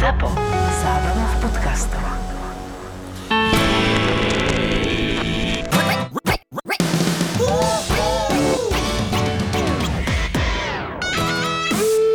[0.00, 0.32] ZAPO.
[0.80, 2.00] Zábrná v podcastov.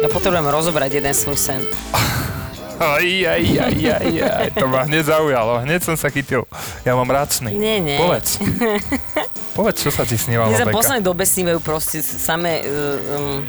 [0.01, 1.61] Ja potrebujem rozobrať jeden svoj sen.
[2.81, 6.49] Aj, aj, aj, aj, aj, to ma hneď zaujalo, hneď som sa chytil.
[6.89, 7.54] Ja mám rád sny.
[7.54, 8.02] Nie, nie.
[8.02, 8.41] Povedz.
[9.54, 13.45] Povedz, čo sa ti snívalo, Mne sa v poslednej dobe snívajú proste samé uh, um,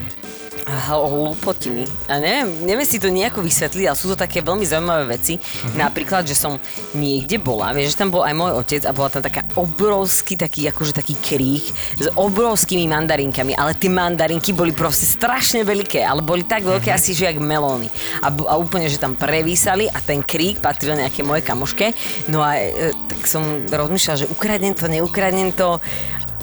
[0.66, 1.86] hlúpotiny.
[2.10, 5.38] A neviem, neviem si to nejako vysvetliť, ale sú to také veľmi zaujímavé veci.
[5.38, 5.78] Mhm.
[5.78, 6.58] Napríklad, že som
[6.92, 10.66] niekde bola, vieš, že tam bol aj môj otec a bola tam taká obrovský taký,
[10.66, 16.42] akože taký krík s obrovskými mandarinkami, ale tie mandarinky boli proste strašne veľké, ale boli
[16.42, 16.96] tak veľké Mhm.
[16.98, 17.86] asi, že jak melóny.
[18.18, 21.94] A, a úplne, že tam prevísali a ten krík patril nejaké moje kamoške.
[22.26, 25.78] No a e, tak som rozmýšľala, že ukradnem to, neukradnem to.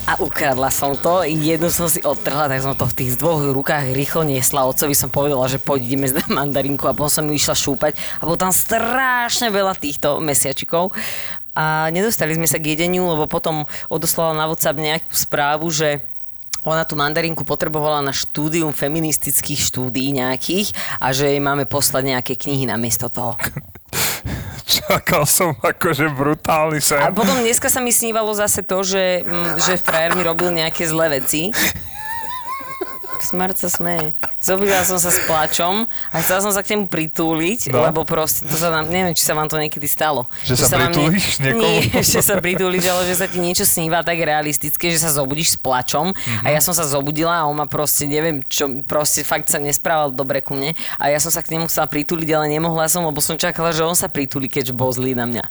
[0.04, 3.96] A ukradla som to, jednu som si odtrhla, tak som to v tých dvoch rukách
[3.96, 4.68] rýchlo niesla.
[4.68, 8.28] Otcovi som povedala, že poď ideme zdať mandarinku a potom som ju išla šúpať a
[8.28, 10.92] bolo tam strašne veľa týchto mesiačikov.
[11.56, 16.04] A nedostali sme sa k jedeniu, lebo potom odoslala na WhatsApp nejakú správu, že
[16.64, 22.34] ona tú mandarinku potrebovala na štúdium feministických štúdií nejakých a že jej máme poslať nejaké
[22.40, 23.36] knihy namiesto toho.
[24.64, 27.04] Čakal som akože brutálny sen.
[27.04, 30.88] A potom dneska sa mi snívalo zase to, že, mm, že frajer mi robil nejaké
[30.88, 31.52] zlé veci.
[33.24, 34.12] Smart sa smeje.
[34.38, 37.82] Zobudila som sa s plačom a chcela som sa k nemu pritúliť, No.
[37.82, 40.28] lebo proste to sa nám, neviem, či sa vám to niekedy stalo.
[40.44, 41.64] Že sa vám pritúliš niekomu?
[41.64, 45.56] Nie, že sa pritúliš, ale že sa ti niečo sníva tak realistické, že sa zobudíš
[45.56, 46.44] s plačom Mhm.
[46.44, 50.12] a ja som sa zobudila a on ma proste, neviem čo, proste fakt sa nesprával
[50.12, 53.18] dobre ku mne a ja som sa k nemu chcela pritúliť, ale nemohla som, lebo
[53.18, 55.46] som čakala, že on sa pritúli, keďže bol zlý na mňa.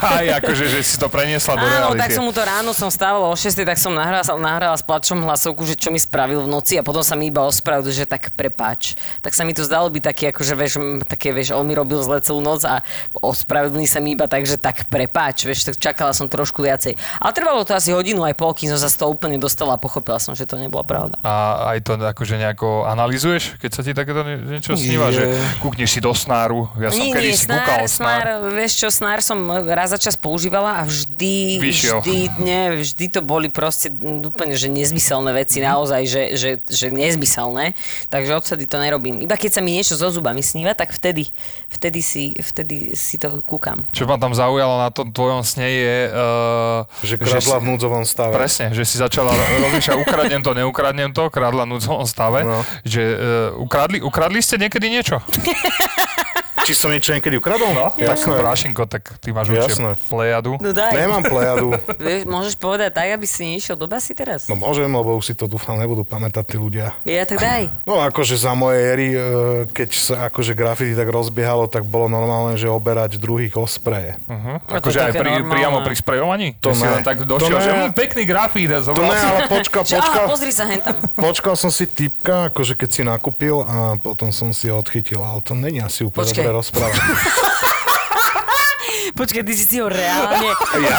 [0.00, 2.00] Aj akože, že si to preniesla do Áno, reality.
[2.00, 5.20] tak som mu to ráno som stávala o 6, tak som nahrala, nahrala s plačom
[5.20, 8.32] hlasovku, že čo mi spravil v noci a potom sa mi iba ospravedlil, že tak
[8.32, 8.94] prepáč.
[9.20, 10.72] Tak sa mi to zdalo byť také, akože vieš,
[11.04, 12.80] také, vieš, on mi robil zle celú noc a
[13.14, 16.94] ospravedlný sa mi iba tak, že tak prepáč, vieš, tak čakala som trošku viacej.
[17.16, 19.80] Ale trvalo to asi hodinu aj pol, kým som sa z toho úplne dostala a
[19.80, 21.16] pochopila som, že to nebola pravda.
[21.20, 21.32] A
[21.70, 26.00] aj to akože nejako analyzuješ, keď sa ti takéto nie- niečo sníva, že kúkneš si
[26.00, 26.68] do snáru.
[26.76, 28.26] Ja som Nie, kedy nie, si snár, kúkal snár, snár.
[28.50, 32.02] vieš čo, snár som raz za čas používala a vždy, Vyšiel.
[32.02, 33.86] vždy, nie, vždy to boli proste
[34.26, 35.38] úplne, že nezmyselné Mhm.
[35.38, 39.22] veci, naozaj, že, že, že nezmyselné, takže odtedy to nerobím.
[39.22, 41.30] Iba keď sa mi niečo so zubami sníva, tak vtedy,
[41.68, 43.86] vtedy, si, vtedy si to kúkam.
[43.92, 45.96] Čo ma tam zaujalo na tom tvojom sne je...
[46.10, 48.32] Uh, Že kradla v núdzovom stave.
[48.34, 52.42] Presne, že si začala rozmýšľať, ukradnem to, neukradnem to, kradla v núdzovom stave.
[52.42, 52.66] No.
[52.82, 53.16] Že uh,
[53.60, 55.20] ukradli, ukradli ste niekedy niečo?
[56.64, 57.72] Či som niečo niekedy ukradol?
[57.72, 58.34] No, tak Jasné.
[58.36, 59.96] Prášenko, tak ty máš Jasné.
[59.96, 60.52] určite plejadu.
[60.60, 60.92] No daj.
[60.92, 61.68] Nemám plejadu.
[62.04, 64.46] Vieš, môžeš povedať tak, aby si nešiel do basy teraz?
[64.46, 66.92] No môžem, lebo už si to dúfam nebudú pamätať tí ľudia.
[67.04, 67.72] Ja tak daj.
[67.84, 69.18] No akože za mojej éry, e,
[69.72, 74.20] keď sa akože graffiti tak rozbiehalo, tak bolo normálne, že oberať druhých o spreje.
[74.26, 74.60] Uh-huh.
[74.68, 76.56] Akože aj pri, priamo pri sprejovaní?
[76.60, 77.64] To si len tak To došiel, ne.
[77.64, 78.70] že pekný grafít.
[78.74, 80.20] a To ne, ale počka, počka.
[80.28, 80.96] pozri sa hentam.
[81.16, 85.40] Počkal som si typka, akože keď si nakúpil a potom som si ho odchytil, ale
[85.42, 86.44] to není asi úplne Počkaj.
[86.50, 86.98] Dobre rozprávať.
[89.20, 90.50] Počkaj, ty si si ho reálne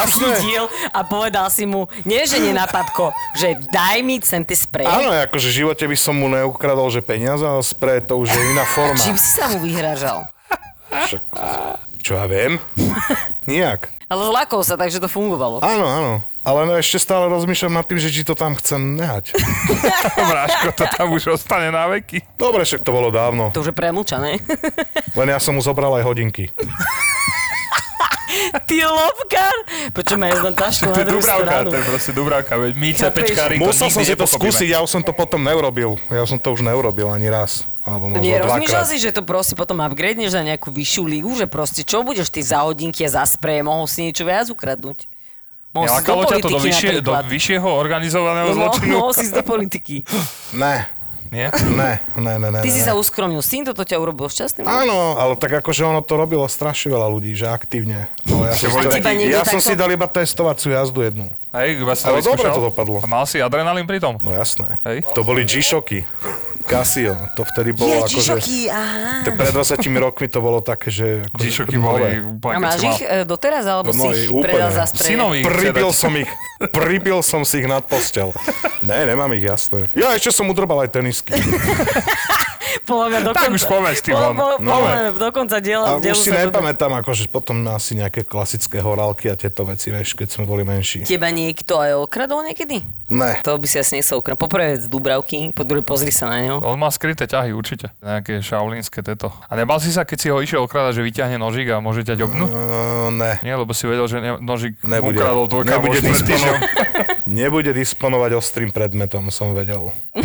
[0.06, 4.86] chytil a povedal si mu, nie že nenapadko, že daj mi sem ty sprej.
[4.86, 8.42] Áno, akože v živote by som mu neukradol, že peniaze, ale sprej to už je
[8.54, 9.00] iná forma.
[9.00, 10.30] Čím si sa mu vyhražal?
[10.92, 11.22] Však,
[12.04, 12.62] čo ja viem?
[13.50, 13.90] Nijak.
[14.06, 15.58] Ale zlakol sa, takže to fungovalo.
[15.64, 16.12] Áno, áno.
[16.42, 19.30] Ale no ešte stále rozmýšľam nad tým, že či to tam chcem nehať.
[20.30, 22.18] Bráško, to tam už ostane na veky.
[22.34, 23.54] Dobre, však to bolo dávno.
[23.54, 24.42] To už je premlčané.
[25.18, 26.50] Len ja som mu zobral aj hodinky.
[28.66, 29.56] Ty lobkár!
[29.92, 31.68] Počuj ma, ja znam tašku na druhú Dubravka, stranu.
[31.68, 32.52] to je proste Dubravka.
[32.56, 36.00] Veď my cepečkári to Musel som si to skúsiť, ja už som to potom neurobil.
[36.08, 37.68] Ja som to už neurobil ani raz.
[37.84, 38.90] Alebo možno Nie, rozmýšľal dvakrát.
[38.90, 42.40] si, že to proste potom upgradeneš na nejakú vyššiu lígu, že proste čo budeš ty
[42.40, 45.06] za hodinky a za spreje, mohol si niečo viac ukradnúť.
[45.72, 48.92] Mohol si ísť do ťa to do, vyššie, do vyššieho organizovaného No, zločinu?
[48.94, 49.96] mohol si ísť do politiky.
[50.54, 50.84] Ne,
[51.32, 51.48] Nie?
[51.72, 52.60] ne, ne, ne, ne.
[52.60, 52.86] Ty si ne.
[52.86, 54.68] sa uskromnil s tým, toto ťa urobil šťastným.
[54.68, 58.04] Áno, ale tak akože ono to robilo strašne veľa ľudí, že aktívne.
[58.22, 61.32] No, ja som, si, takí- ja som takto- si dal iba testovaciu jazdu jednu.
[61.50, 63.00] Hej, iba si Ale to dobre to dopadlo.
[63.00, 64.20] A mal si adrenalín pri tom?
[64.20, 64.76] No jasné.
[64.84, 65.08] Hej.
[65.10, 66.04] To boli G-Shocky.
[66.62, 67.14] Casio.
[67.34, 68.32] To vtedy bolo Je, akože...
[68.38, 69.28] G-Shocky, aha.
[69.28, 71.26] Pred 20 rokmi to bolo také, že...
[71.28, 74.44] Akože G-Shocky boli A máš mal ich e, doteraz, alebo No, si i ich úplne.
[74.48, 76.30] predal za synovi ich Pribil som ich,
[76.72, 78.32] pribil som si ich nad postel.
[78.82, 79.86] Ne, nemám ich jasné.
[79.92, 81.34] Ja ešte som udrbal aj tenisky.
[82.82, 84.72] Podľa mňa do Tak už povedz ty po- po- No.
[84.72, 85.84] podľa mňa do konca diela.
[85.86, 90.28] A už si nepamätám, akože potom asi nejaké klasické horálky a tieto veci, vieš, keď
[90.30, 91.02] sme boli menší.
[91.02, 92.80] Teba niekto aj okradol niekedy?
[93.08, 93.38] Ne.
[93.42, 94.40] To by si asi nechcel ukradnúť.
[94.40, 96.56] Poprvé z Dubravky, po druhé pozri sa na neho.
[96.60, 97.92] On má skryté ťahy určite.
[97.98, 99.28] Nejaké šaulínske teto.
[99.42, 102.16] A nebal si sa, keď si ho išiel okradať, že vyťahne nožík a môže ťa
[102.16, 102.48] ďobnúť?
[102.48, 102.56] Uh,
[103.10, 103.32] ne.
[103.42, 105.14] Nie, lebo si vedel, že ne, nožík Nebude.
[105.14, 106.56] ukradol tvoj Nebude, dispono-.
[107.28, 109.92] Nebude disponovať ostrým predmetom, som vedel.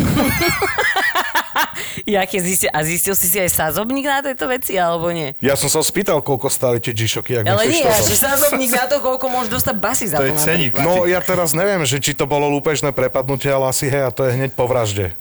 [2.08, 5.36] Jaké zistil, a zistil si si aj sázobník na tejto veci, alebo nie?
[5.44, 8.08] Ja som sa spýtal, koľko stáli tie G-Shocky, Ale nie, toto.
[8.08, 10.32] že sázobník na to, koľko môžeš dostať basy za To to.
[10.32, 10.72] je ceník.
[10.80, 14.24] No ja teraz neviem, že či to bolo lúpežné prepadnutie, ale asi hej, a to
[14.24, 15.12] je hneď po vražde.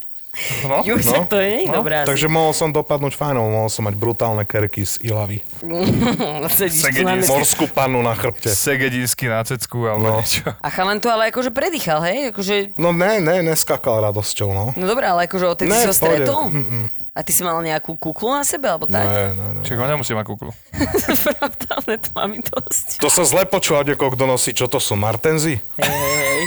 [0.63, 1.25] No, Juj, No.
[1.25, 2.07] to je No, dobré asi.
[2.07, 5.41] Takže mohol som dopadnúť fajnou, mohol som mať brutálne kerky z Ilavy.
[6.49, 7.23] Segedín.
[7.23, 8.49] Morskú pannu na chrbte.
[8.49, 10.19] Segedinsky na cecku alebo No.
[10.19, 10.45] niečo.
[10.53, 12.29] A chalan to ale akože predýchal, hej?
[12.29, 14.65] Akože, No ne, ne, neskakal radosťou, no.
[14.71, 16.41] no dobré, ale akože odtedy Ne, si ho stretol?
[16.47, 16.85] Mm-mm.
[17.17, 19.01] A ty si mal nejakú kuklu na sebe, alebo tak?
[19.01, 19.61] Ne, ne, ne.
[19.65, 20.53] Čiže nemusí mať kúklu.
[21.25, 23.01] Pravda, ale to mám dosť.
[23.01, 25.57] To sa zle počúva, niekoho, kto nosí, čo to sú, Martenzy?
[25.81, 26.41] Hej,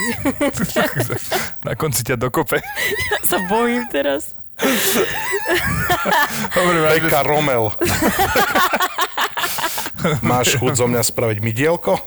[1.67, 2.63] Na konci ťa dokope.
[3.11, 4.31] ja sa bojím teraz.
[6.55, 7.67] Dobre, Romel.
[10.21, 11.99] Máš chuť zo mňa spraviť midielko?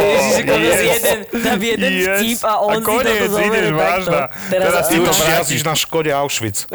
[0.00, 0.80] Ježiš, yes.
[0.82, 2.18] jeden, dám jeden Yes.
[2.18, 3.80] vtip a on A si koniec, toto zoberie ideš takto.
[3.80, 4.20] vážna.
[4.48, 6.60] Teraz, Teraz Ty to jazdíš na Škode Auschwitz.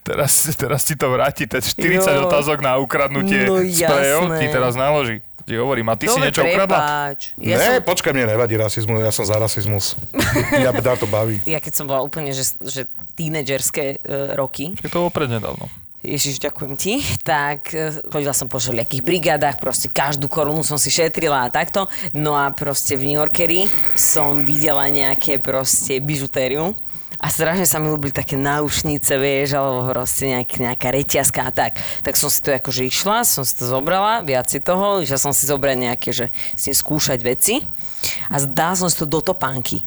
[0.00, 2.24] Teraz, teraz ti to vráti, ten 40 Jo.
[2.24, 5.18] otázok na ukradnutie No sprejov, ti teraz naloží.
[5.44, 6.78] Ti hovorím, a ty si Dobre, niečo ukradla?
[6.78, 7.20] prepáč.
[7.36, 9.98] Ja, ne, som, počkaj, mne nevadí rasizmus, ja som za rasizmus.
[10.54, 11.42] Ja mňa to baví.
[11.44, 15.66] ja keď som bola úplne, že, že tínedžerské uh, roky, Je to opred nedávno.
[16.04, 17.00] Ježiš, ďakujem ti.
[17.24, 21.88] Tak e, chodila som po všelijakých brigádach, proste každú korunu som si šetrila a takto.
[22.12, 23.64] No a proste v New Yorkeri
[23.96, 26.76] som videla nejaké proste bižutériu.
[27.24, 31.80] A strašne sa mi ľúbili také náušnice, vieš, alebo proste nejak, nejaká reťazka a tak.
[32.04, 35.32] Tak som si to akože išla, som si to zobrala, viac si toho, išla som
[35.32, 37.64] si zobrať nejaké, že si skúšať veci
[38.28, 39.84] a dala som si to do topánky.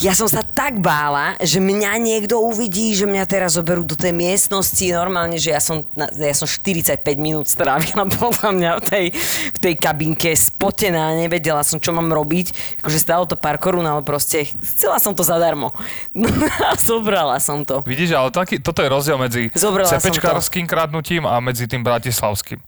[0.00, 4.14] Ja som sa tak bála, že mňa niekto uvidí, že mňa teraz zoberú do tej
[4.14, 9.06] miestnosti normálne, že ja som, ja som 45 minút strávila podľa mňa v tej,
[9.52, 12.78] v tej kabinke spotená, nevedela som, čo mám robiť.
[12.84, 15.74] Akože stálo to pár korún, ale proste chcela som to zadarmo.
[16.12, 16.28] No
[16.68, 17.82] a zobrala som to.
[17.82, 22.60] Vidíš, ale taký, toto je rozdiel medzi Zobrala cepečkárským kradnutím a medzi tým bratislavským.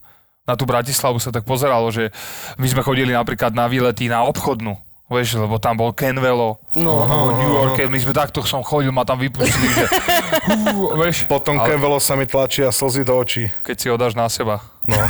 [0.49, 2.09] Na tú Bratislavu sa tak pozeralo, že
[2.57, 4.81] my sme chodili napríklad na výlety na obchodnú.
[5.09, 7.01] Vieš, lebo tam bol Kenvelo, No.
[7.09, 9.85] no, New York, my sme takto som chodil, ma tam vypustili, že
[10.69, 13.49] hú, vieš, Potom ale Kevelo sa mi tlačia slzy do očí.
[13.65, 14.61] keď si ho dáš na seba.
[14.85, 15.01] No.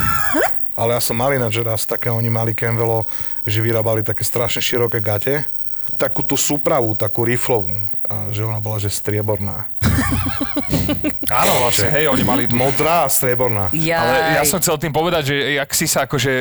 [0.72, 3.04] Ale ja som mali na raz také, oni mali Kenvelo,
[3.44, 5.44] že vyrábali také strašne široké gate,
[5.90, 7.70] takú tú súpravu, takú riflovú,
[8.04, 9.66] a že ona bola, že strieborná.
[11.30, 13.70] Áno, vlastne, hej, oni mali tú Modrá a strieborná.
[13.70, 16.32] Ja, Ale ja som chcel tým povedať, že jak si sa akože,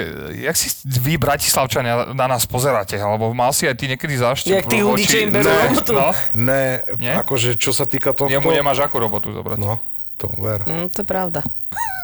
[0.42, 0.68] jak si
[1.00, 5.06] vy Bratislavčania na nás pozeráte, alebo mal si aj ty niekedy záštev Jak tí ľudí,
[5.06, 5.92] čo im berú Ne, robotu.
[5.94, 6.64] No, Ne,
[6.98, 7.14] Nie?
[7.22, 8.34] akože čo sa týka tohto...
[8.34, 9.58] jemu nemáš akú robotu zobrať.
[9.62, 9.78] No,
[10.18, 10.66] tomu ver.
[10.66, 11.40] Mm, to je pravda.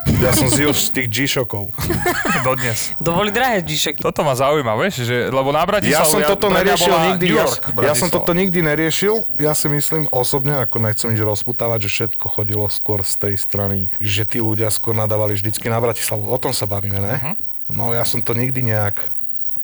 [0.06, 1.74] Ja som zil z tých G-Shockov.
[2.48, 2.94] Dodnes.
[2.98, 4.00] Dovoli drahé G-Shocky.
[4.00, 5.98] Toto ma zaujíma, vieš, že, lebo na Bratislavu...
[5.98, 7.25] Ja som toto neriešil nikdy.
[7.25, 8.13] New Ja, York, ja som Bratislava.
[8.16, 9.16] toto nikdy neriešil.
[9.38, 13.90] Ja si myslím osobne, ako nechcem nič rozputávať, že všetko chodilo skôr z tej strany,
[13.98, 16.22] že tí ľudia skôr nadávali vždycky na Bratislavu.
[16.24, 17.16] O tom sa bavíme, ne?
[17.18, 17.34] Mhm.
[17.66, 19.10] No ja som to nikdy nejak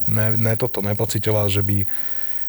[0.10, 1.86] ne, ne toto nepocitoval, že by,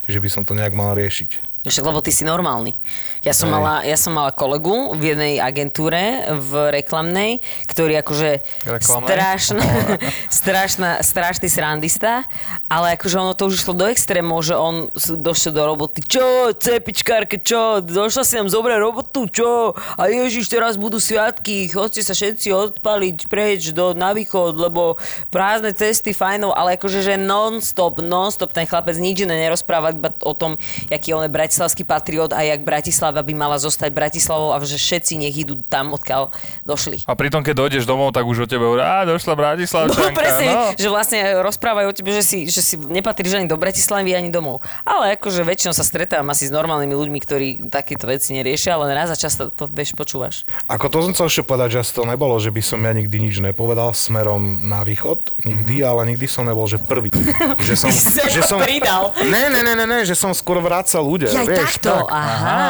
[0.09, 1.52] že by som to nejak mal riešiť.
[1.63, 2.75] Však, lebo ty si normálny.
[3.23, 3.55] Ja som, Hej.
[3.55, 7.39] mala, ja som mala kolegu v jednej agentúre v reklamnej,
[7.71, 9.07] ktorý akože Reklamnej?
[9.07, 9.67] strašná,
[10.43, 12.27] strašná, strašný srandista,
[12.67, 16.03] ale akože ono to už išlo do extrémov, že on došiel do roboty.
[16.03, 17.79] Čo, cepičkárke, čo?
[17.79, 19.79] Došla si nám zobrať robotu, čo?
[19.95, 24.99] A ježiš, teraz budú sviatky, chodte sa všetci odpaliť preč do, na východ, lebo
[25.31, 30.35] prázdne cesty, fajnov, ale akože, že non-stop, non-stop ten chlapec nič iné nerozpráva iba o
[30.35, 30.59] tom,
[30.91, 35.21] jaký on je bratislavský patriot a jak Bratislava by mala zostať Bratislavou a že všetci
[35.21, 36.33] nech idú tam, odkiaľ
[36.65, 37.05] došli.
[37.05, 40.17] A pritom, keď dojdeš domov, tak už o tebe hovorí, á, došla No Bratislavčanka.
[40.17, 40.73] presne, no.
[40.73, 44.65] že vlastne rozprávajú o tebe, že si, že si nepatríš ani do Bratislavy, ani domov.
[44.89, 49.13] Ale akože väčšinou sa stretávam asi s normálnymi ľuďmi, ktorí takéto veci neriešia, ale raz
[49.13, 50.49] za čas to, to vieš, počúvaš.
[50.73, 53.29] Ako to som chcel ešte povedať, že asi to nebolo, že by som ja nikdy
[53.29, 57.13] nič nepovedal smerom na východ, nikdy, ale nikdy som nebol, že prvý.
[57.63, 57.91] Že som,
[58.31, 59.11] že som, pridal.
[59.23, 61.31] Ne, ne, ne, ne, ne, že som skôr vracal ľudia.
[61.31, 62.13] Ja vieš, takto, tak.
[62.13, 62.61] aha.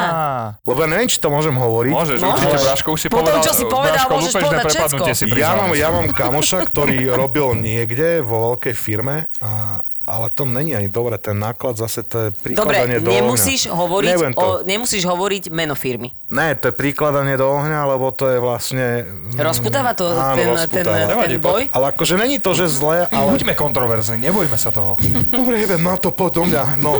[0.64, 1.92] Lebo ja neviem, či to môžem hovoriť.
[1.92, 2.32] Môžeš, Môžeš.
[2.32, 5.34] určite, Braško, už si Po povedal, čo si povedal, Braško, môžeš povedať prepadnutie všetko.
[5.34, 10.42] si Ja mám, ja mám kamoša, ktorý robil niekde vo veľkej firme a ale to
[10.42, 12.42] není ani dobre, ten náklad zase to je Dobre,
[12.82, 13.78] prikladanie do nemusíš ohňa.
[13.78, 14.42] hovoriť, Neviem to.
[14.42, 16.10] o, nemusíš hovoriť meno firmy.
[16.28, 19.06] Ne, to je prikladanie do ohňa, lebo to je vlastne...
[19.32, 20.96] Rozputáva to Áno, ten, ten, rozputáva.
[20.98, 21.62] ten Nevadí, boj?
[21.70, 23.28] Ale akože není to, že zle, ale...
[23.30, 24.98] Buďme kontroverzní, nebojme sa toho.
[25.30, 26.82] Dobre, idem na to potom mňa.
[26.82, 26.98] No,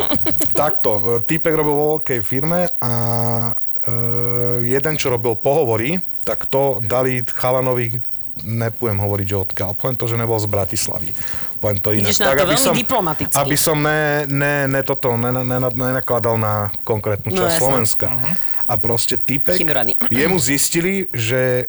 [0.52, 1.20] takto.
[1.20, 2.92] Týpek robil vo veľkej firme a
[3.82, 3.92] e,
[4.62, 7.98] jeden, čo robil pohovory, tak to dali chalanovi
[8.40, 9.70] nepujem hovoriť, že odkiaľ.
[9.76, 11.12] Poviem to, že nebol z Bratislavy.
[11.60, 12.10] Poviem to inak.
[12.10, 13.36] Ideš na to veľmi diplomaticky.
[13.36, 17.60] Aby som ne, ne, ne toto, ne, ne, ne, nenakladal na konkrétnu No, časť jasné.
[17.60, 18.06] Slovenska.
[18.64, 19.92] A proste týpek, Chinurany.
[20.10, 21.68] jemu zistili, že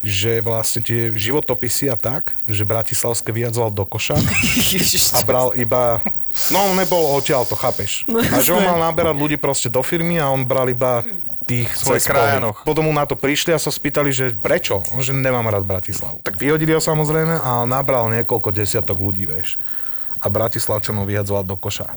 [0.00, 6.00] že vlastne tie životopisy a tak, že Bratislavské vyjadzoval do koša a bral iba...
[6.48, 8.08] No on nebol odtiaľ, to chápeš.
[8.08, 11.04] No, a že on mal naberať ľudí proste do firmy a on bral iba
[11.50, 12.62] tých Svojich krajanoch.
[12.62, 14.86] Potom mu na to prišli a sa spýtali, že prečo?
[14.94, 16.22] Že nemám rád Bratislavu.
[16.22, 19.58] Tak vyhodili ho samozrejme a nabral niekoľko desiatok ľudí, vieš.
[20.20, 21.88] A Bratislavčanov vyhadzoval do koša.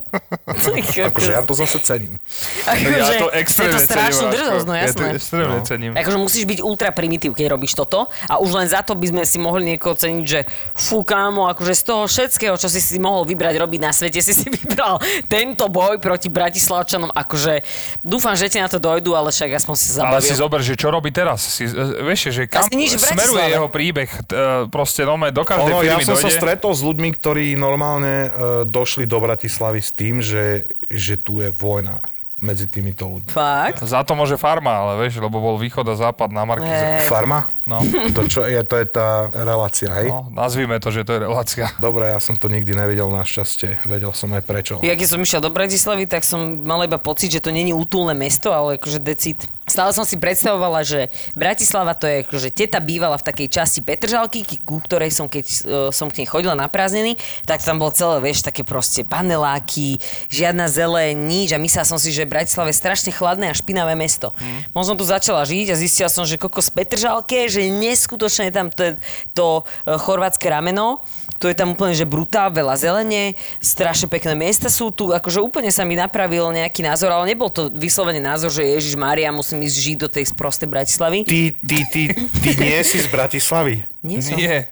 [1.10, 2.16] akože ja to zase cením.
[2.64, 4.34] Akože, ja to je extrémne to strašnú cením.
[4.34, 5.08] drzosť, no Ja to jasné.
[5.14, 5.66] extrémne No.
[5.66, 5.92] cením.
[5.94, 9.24] Akože musíš byť ultra primitív, keď robíš toto a už len za to by sme
[9.24, 10.40] si mohli niekoho ceniť, že
[10.72, 14.32] fú kámo, akože z toho všetkého, čo si si mohol vybrať robiť na svete, si
[14.32, 17.60] si vybral tento boj proti Bratislavčanom, akože
[18.00, 20.40] dúfam, že ti na to dojdu, ale však aspoň si sa Ale si zabavil.
[20.40, 21.40] zober, že čo robí teraz.
[21.44, 24.10] Si, e, vieš, že kam Asi nič smeruje jeho príbeh.
[24.24, 26.36] E, Proste no, do každej Ono, ja som sa dojde.
[26.36, 28.32] stretol s ľuďmi, ktorí normálne uh,
[28.64, 32.00] došli do Bratislavy s tým, že, že tu je vojna
[32.44, 33.32] medzi týmito ľuďmi.
[33.32, 33.80] Fakt?
[33.88, 37.08] Za to môže farma, ale vieš, lebo bol východ a západ na Markize.
[37.08, 37.08] Hej.
[37.08, 37.48] Farma?
[37.64, 37.80] No,
[38.12, 40.12] To, čo je, to je tá relácia, hej?
[40.12, 41.72] no, nazvime to, že to je relácia.
[41.80, 43.88] Dobre, ja som to nikdy nevidel našťastie.
[43.88, 44.74] Vedel som aj prečo.
[44.84, 48.12] Ja keď som išiel do Bratislavy, tak som mal iba pocit, že to není útulné
[48.12, 49.48] mesto, ale akože decit.
[49.74, 54.46] Stále som si predstavovala, že Bratislava to je akože teta bývala v takej časti Petržalky,
[54.62, 55.56] ku ktorej som keď uh,
[55.90, 57.18] som k nej chodila na prázdniny,
[57.50, 59.98] tak tam bolo celé, vieš, také proste paneláky,
[60.30, 64.38] žiadna zeleň, nič a myslela som si, že Bratislava je strašne chladné a špinavé mesto.
[64.38, 64.62] Hmm.
[64.78, 68.94] Možno tu začala žiť a zistila som, že kokos Petržalke, že neskutočne je tam to,
[69.34, 71.02] to uh, chorvátske rameno,
[71.44, 75.68] to je tam úplne, že brutál, veľa zelene, strašne pekné miesta sú tu, akože úplne
[75.68, 79.76] sa mi napravil nejaký názor, ale nebol to vyslovene názor, že Ježiš Mária, musím ísť
[79.76, 81.28] žiť do tej sprostej Bratislavy.
[81.28, 83.84] Ty, ty, ty, ty nie si z Bratislavy.
[84.00, 84.40] Nie som.
[84.40, 84.72] Nie.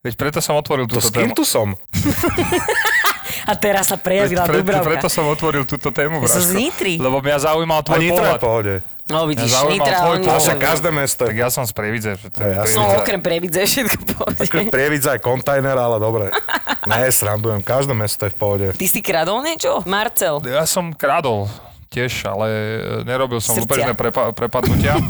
[0.00, 1.72] Veď preto som otvoril To túto s kým tu som?
[3.44, 4.88] A teraz sa Veď prejavila preto, Dubravka.
[4.88, 6.52] preto som otvoril túto tému, Ja som z.
[6.56, 6.94] Nitry.
[7.00, 8.40] Lebo mňa zaujímal A tvoj Nitra je v pohľad.
[8.40, 8.74] pohode.
[9.10, 12.14] No vidíš, Mňa Nitra, tvoj však každé mesto Tak ja som z Prievidze.
[12.14, 12.78] Je jasné.
[12.78, 12.98] No Prievidza.
[13.02, 14.70] okrem previdze všetko pohode.
[14.70, 16.30] Prievidza aj kontajner, ale dobre.
[16.86, 17.60] Ne, srandujem.
[17.66, 18.66] Každé mesto je v pohode.
[18.72, 19.82] Ty si kradol niečo?
[19.84, 20.38] Marcel.
[20.46, 21.50] Ja som kradol
[21.90, 22.58] tiež, ale e,
[23.02, 24.94] nerobil som lúpežné prepa- prepadnutia.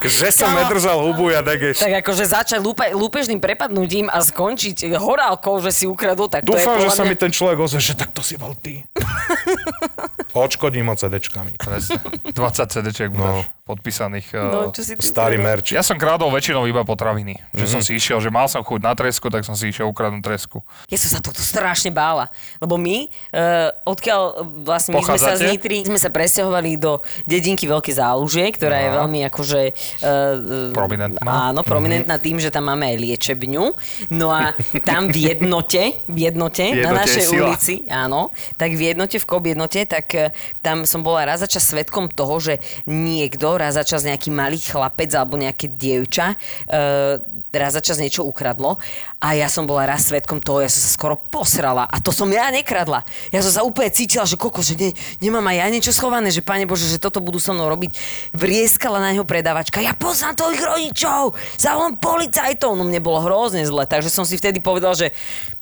[0.00, 0.64] Že som Kámo.
[0.64, 1.84] nedržal hubu, ja degeš.
[1.84, 6.64] Tak akože začať lúpe, lúpežným prepadnutím a skončiť horálkou, že si ukradol, tak to je
[6.64, 7.10] Dúfam, že podľa sa mňa...
[7.12, 8.80] mi ten človek ozve, že tak to si bol ty.
[10.40, 11.52] Odškodním ho CD-čkami.
[11.58, 11.98] Presne.
[12.34, 13.18] 20 CD-čiek No.
[13.26, 14.32] budeš podpísaných.
[14.32, 15.70] No, čo si ty Starý merč.
[15.70, 17.36] Ja som krádol väčšinou iba potraviny.
[17.52, 17.70] Že Mhm.
[17.70, 20.64] som si išiel, že mal som chuť na tresku, tak som si išiel ukradnúť tresku.
[20.86, 22.32] Ja som sa toto strašne bála.
[22.56, 25.44] Lebo my, uh, odkiaľ uh, vlastne my sme sa z?
[25.46, 28.96] Nitry, sme sa presťahovali do dedinky Veľké zálužie, ktorá je No.
[28.98, 29.60] veľmi akože...
[30.00, 31.20] Uh, Prominentná.
[31.50, 33.64] Áno, prominentná tým, že tam máme aj liečebňu.
[34.08, 37.46] No a tam v jednote, v jednote, na Jednote je našej sila.
[37.46, 41.48] ulici, áno, tak v jednote, v KOB jednote, tak eh, tam som bola raz za
[41.48, 42.54] čas svetkom toho, že
[42.86, 47.18] niekto, raz za čas nejaký malý chlapec alebo nejaké dievča, uh,
[47.50, 48.78] raz za čas niečo ukradlo
[49.18, 52.30] a ja som bola raz svetkom toho, ja som sa skoro posrala a to som
[52.30, 53.02] ja nekradla.
[53.34, 56.40] Ja som sa úplne cítila, že koko, že ne, nemám aj ja niečo schované, že
[56.40, 57.98] pane Bože, že toto budú so mnou robiť.
[58.32, 62.78] Vrieskala na neho predavačka, ja poznám tvojich rodičov, zavolám policajtov.
[62.78, 65.10] No mne bolo hrozne zle, takže som si vtedy povedal, že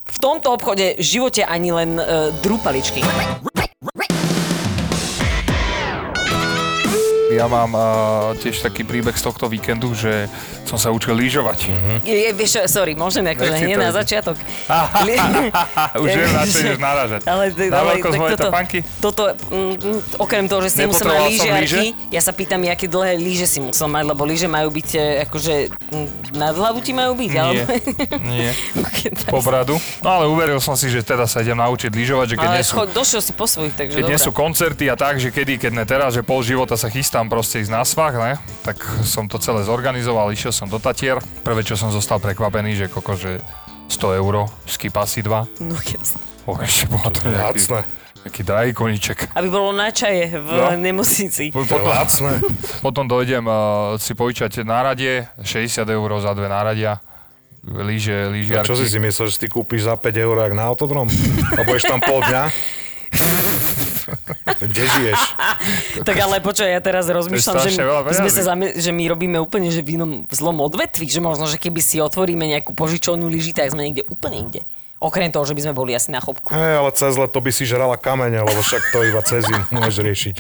[0.06, 3.02] v tomto obchode v živote ani len uh, drúpaličky.
[7.36, 10.32] Ja mám uh, tiež taký príbeh z tohto víkendu, že
[10.64, 11.68] som sa učil lyžovať.
[12.02, 14.36] Je, vieš, sorry, môžem akože to na začiatok.
[16.04, 17.20] Už viem, na čo ideš náražať.
[17.28, 18.48] Ale, Na ale tak toto,
[19.04, 22.08] toto mm, okrem toho, že ste musel mať lyžiarky, lyže?
[22.08, 25.54] ja sa pýtam, aké dlhé lyže si musel mať, lebo lyže majú byť e, akože
[25.92, 26.08] mm,
[26.40, 27.62] nad hlavu ti majú byť, Nie, alebo...
[28.26, 28.50] nie.
[29.32, 29.78] Po bradu.
[30.02, 32.66] No ale uveril som si, že teda sa idem naučiť lyžovať, že keď Ale nie
[32.66, 35.72] sú došiel si po svojich, takže Keď nie sú koncerty a tak, že kedy, keď
[35.74, 38.32] ne teraz, že pol života sa chystám proste ísť na svach, ne?
[38.60, 41.16] tak som to celé zorganizoval, išiel som do Tatier.
[41.40, 43.38] Prvé, čo som zostal prekvapený, že koko, že
[43.86, 45.46] 100 euro, skipasy dva.
[45.58, 46.18] No jasne.
[46.46, 47.80] Ešte bolo to nejaký, Lacné.
[48.20, 49.18] nejaký drahý koníček.
[49.32, 50.70] Aby bolo na čaje v No.
[50.72, 51.50] nemocnici.
[51.50, 52.38] Potom, lacné.
[52.78, 53.54] potom dojdem uh,
[53.96, 56.98] si požičať náradie, 60 eur za dve náradia.
[57.64, 58.62] lyže, A lyžiarky.
[58.64, 61.10] čo si si myslel, že si ty kúpiš za 5 eur jak na autodrom?
[61.52, 62.44] A budeš tam pol dňa?
[64.60, 65.20] Kde žiješ?
[66.06, 69.72] Tak ale počkaj, ja teraz rozmýšľam, že my, sme sa zame, že my robíme úplne
[69.72, 73.56] že v inom v zlom odvetvi, že možno, že keby si otvoríme nejakú požičovnú lyži,
[73.56, 74.60] tak sme niekde úplne inde.
[74.96, 76.56] Okrem toho, že by sme boli asi na chopku.
[76.56, 80.00] Hej, ale cez leto by si žrala kamene, lebo však to iba cez zimu môžeš
[80.00, 80.36] riešiť.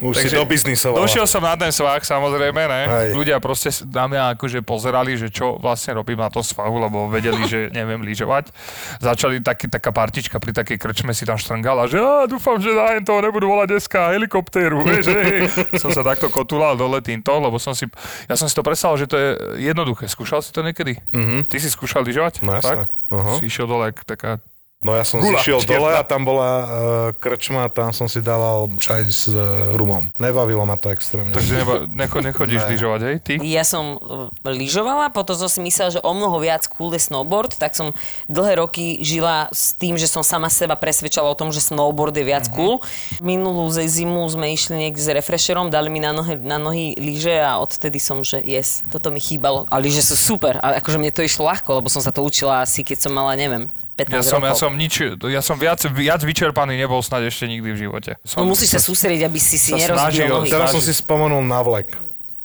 [0.00, 1.04] Už si do biznisovala.
[1.04, 2.82] Došiel som na ten svah, samozrejme, ne?
[2.88, 3.08] Hej.
[3.16, 7.44] Ľudia proste na mňa akože pozerali, že čo vlastne robím na tom svahu, lebo vedeli,
[7.44, 8.52] že neviem lyžovať.
[9.00, 13.00] Začali taký, taká partička pri takej krčme si tam štrngala, že á, dúfam, že na
[13.00, 15.48] toho nebudú volať dneska helikoptéru, vieš, hej.
[15.82, 17.84] Som sa takto kotulal dole týmto, lebo som si,
[18.24, 19.28] ja som si to predstavil, že to je
[19.68, 20.08] jednoduché.
[20.08, 20.96] Skúšal si to niekedy?
[21.12, 21.44] Mhm.
[21.48, 22.44] Ty si skúšal lyžovať?
[22.44, 22.56] No.
[22.60, 22.88] Tak?
[23.10, 23.42] Aha.
[23.42, 24.40] Si išiel dole, jak taká
[24.80, 26.66] No ja som Gula, zišiel dole a tam bola uh,
[27.12, 30.08] krčma, tam som si dával čaj s uh, rumom.
[30.16, 31.36] Nebavilo ma to extrémne.
[31.36, 32.68] Takže neba, necho, nechodíš Ne.
[32.72, 33.16] lyžovať, hej?
[33.20, 33.34] Ty?
[33.44, 37.60] Ja som e, lyžovala, potom som si myslela, že o mnoho viac cool je snowboard,
[37.60, 37.92] tak som
[38.24, 42.24] dlhé roky žila s tým, že som sama seba presvedčala o tom, že snowboard je
[42.24, 42.80] viac cool.
[43.20, 47.36] Minulú ze- zimu sme išli niekde s refresherom, dali mi na nohy, na nohy lyže
[47.36, 49.68] a odtedy som, že yes, toto mi chýbalo.
[49.68, 50.56] A lyže sú super.
[50.56, 53.36] A akože mne to išlo ľahko, lebo som sa to učila asi, keď som mala,
[53.36, 53.68] neviem,
[54.06, 54.48] 15 Ja som, rokov.
[54.48, 54.94] ja som nič,
[55.28, 58.10] ja som viac, viac vyčerpaný nebol snad ešte nikdy v živote.
[58.24, 60.48] Som, No musíš sa sústrediť, aby si si nerozbil nohy.
[60.48, 61.92] Teraz som si spomenul na vlek.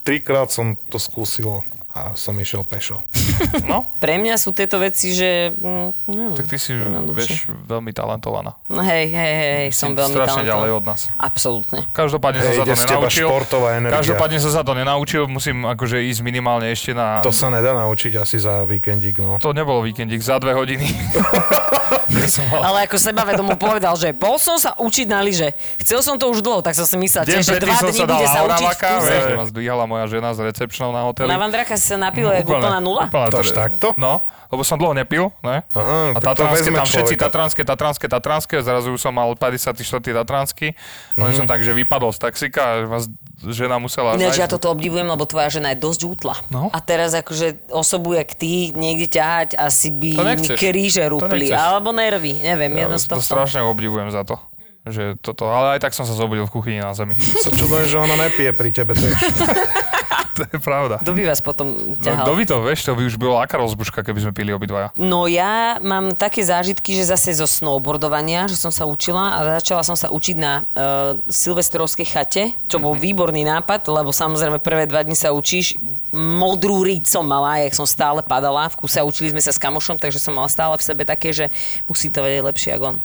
[0.04, 1.64] Trikrát som to skúsil
[1.96, 3.00] a som išiel pešo.
[3.66, 5.52] No, Pre mňa sú tieto veci, že...
[5.52, 6.76] mm, No, tak ty si,
[7.12, 8.56] vieš, veľmi talentovaná.
[8.68, 10.52] No hej, hej, hej, som Si veľmi strašne talentovaný.
[10.52, 11.02] ďalej od nás.
[11.16, 11.80] Absolútne.
[11.90, 13.28] Každopádne Hej, som sa to nenaučil.
[13.28, 13.98] športová energia.
[13.98, 17.20] Každopádne som sa to nenaučil, musím akože ísť minimálne ešte na...
[17.22, 19.42] To sa nedá naučiť asi za víkendík, no.
[19.42, 20.86] to nebolo víkendík, za dve hodiny.
[22.10, 22.62] Ja som mal...
[22.62, 25.54] Ale ako sebavedomo povedal, že bol som sa učiť na lyže.
[25.82, 28.40] Chcel som to už dlho, tak som si myslel, Deň že dva dní bude sa
[28.46, 29.10] učiť v Oravaka, kúse.
[29.10, 31.30] vieš, že ma zdvíhala moja žena s recepčnou na hoteli.
[31.30, 33.10] Na Vandraka si sa napil, jak úplná nula?
[33.10, 33.88] Úplná To až takto?
[33.98, 35.66] No, lebo som dlho nepil, ne?
[35.68, 39.76] Aha, a to tatranské, tam všetci tatranské, tatranské, tatranské, zrazu som mal 54.
[40.16, 40.74] tatranský,
[41.16, 41.36] len Mhm.
[41.36, 43.10] som tak, že vypadol z taxika a z-
[43.44, 44.14] žena musela...
[44.14, 46.36] Ináč ja toto obdivujem, lebo tvoja žena je dosť útla.
[46.48, 46.70] No.
[46.70, 51.50] A teraz akože osobu, jak ty, niekde ťahať, asi by To mi kríže To rúpli.
[51.50, 53.22] Alebo nervy, neviem, Ja jedno z to toho.
[53.22, 54.38] strašne obdivujem za to.
[54.84, 57.18] Že toto, ale aj tak som sa zobudil v kuchyni na zemi.
[57.18, 59.18] Sa čudujem, že ona nepije pri tebe tiež.
[60.36, 61.00] to je pravda.
[61.00, 62.26] Kto by vás potom No, ťahal?
[62.28, 64.92] kto by to, vieš, to by už bola aká rozbuška, keby sme pili obidvaja.
[64.96, 69.82] No ja mám také zážitky, že zase zo snowboardovania, že som sa učila a začala
[69.82, 75.02] som sa učiť na uh, silvestrovskej chate, čo bol výborný nápad, lebo samozrejme prvé dva
[75.02, 75.80] dni sa učíš.
[76.16, 79.60] Modrú riť som mala, jak som stále padala v kuse a učili sme sa s
[79.60, 81.52] kamošom, takže som mala stále v sebe také, že
[81.92, 82.98] musí to vedieť lepšie ako on.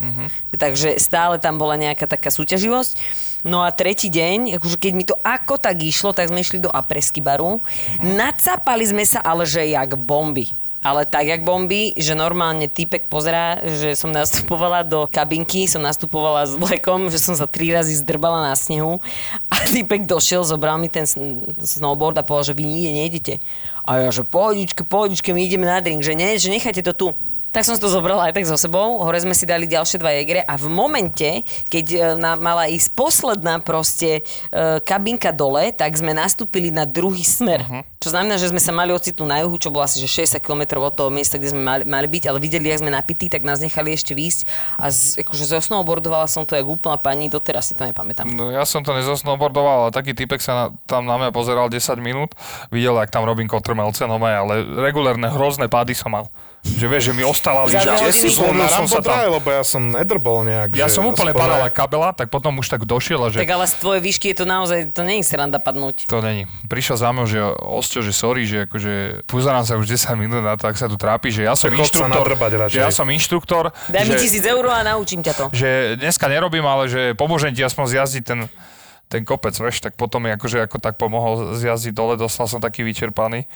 [0.54, 2.94] Takže stále tam bola nejaká taká súťaživosť.
[3.42, 6.70] No a tretí deň, akože keď mi to ako tak išlo, tak sme išli do
[6.70, 7.58] apresky baru.
[7.98, 10.59] Nacapali sme sa, ale že jak bomby.
[10.80, 16.48] Ale tak, jak bomby, že normálne týpek pozerá, že som nastupovala do kabinky, som nastupovala
[16.48, 18.96] s vlekom, že som sa tri razy zdrbala na snehu
[19.52, 23.34] a týpek došiel, zobral mi ten sn- snowboard a povedal, že vy nikde nejdete.
[23.84, 27.08] A ja, že pohodičke, pohodičke, my ideme na drink, že nie, že nechajte to tu.
[27.50, 30.14] Tak som si to zobrala aj tak so sebou, hore sme si dali ďalšie dva
[30.14, 34.22] jegre a v momente, keď e, na, mala ísť posledná proste
[34.54, 37.66] e, kabinka dole, tak sme nastúpili na druhý smer.
[37.66, 37.82] Uh-huh.
[37.98, 40.78] Čo znamená, že sme sa mali ocitnúť na juhu, čo bolo asi že 60 km
[40.78, 43.58] od toho miesta, kde sme mali, mali byť, ale videli, jak sme napití, tak nás
[43.58, 44.40] nechali ešte výjsť
[44.78, 48.30] a z, akože zosnowboardovala som to jak úplná pani, doteraz si to nepamätám.
[48.30, 51.82] No, ja som to nezosnowboardoval, ale taký typek sa na, tam na mňa pozeral 10
[51.98, 52.38] minút,
[52.70, 56.30] videl, ak tam robím kotrmelce, no ale regulérne hrozné pády som mal.
[56.60, 57.96] Že vieš, že mi ostala lyža.
[57.96, 59.16] Kde si Zlomil som sa tam.
[59.32, 60.76] Lebo ja som nedrbol nejak.
[60.76, 63.48] Ja som úplne aspoň padal ne- ako kabela, tak potom už tak došiel, že Tak
[63.48, 66.04] ale z tvojej výšky je to naozaj, to je sranda padnúť.
[66.04, 66.44] to není.
[66.68, 70.60] Prišiel za mnou, že Osťo, že sorry, že akože pozerám sa už 10 minút na
[70.60, 72.24] to, ak sa tu trápi, že ja som Tak inštruktor.
[72.68, 73.64] Že ja som inštruktor.
[73.88, 75.44] Daj mi tisíc eur a naučím ťa to.
[75.56, 78.40] že dneska nerobím, ale že pomôžem ti aspoň zjazdiť ten,
[79.08, 82.84] ten kopec, vieš, tak potom mi akože ako tak pomohol zjazdiť dole, dostal som taký
[82.84, 83.48] vyčerpaný,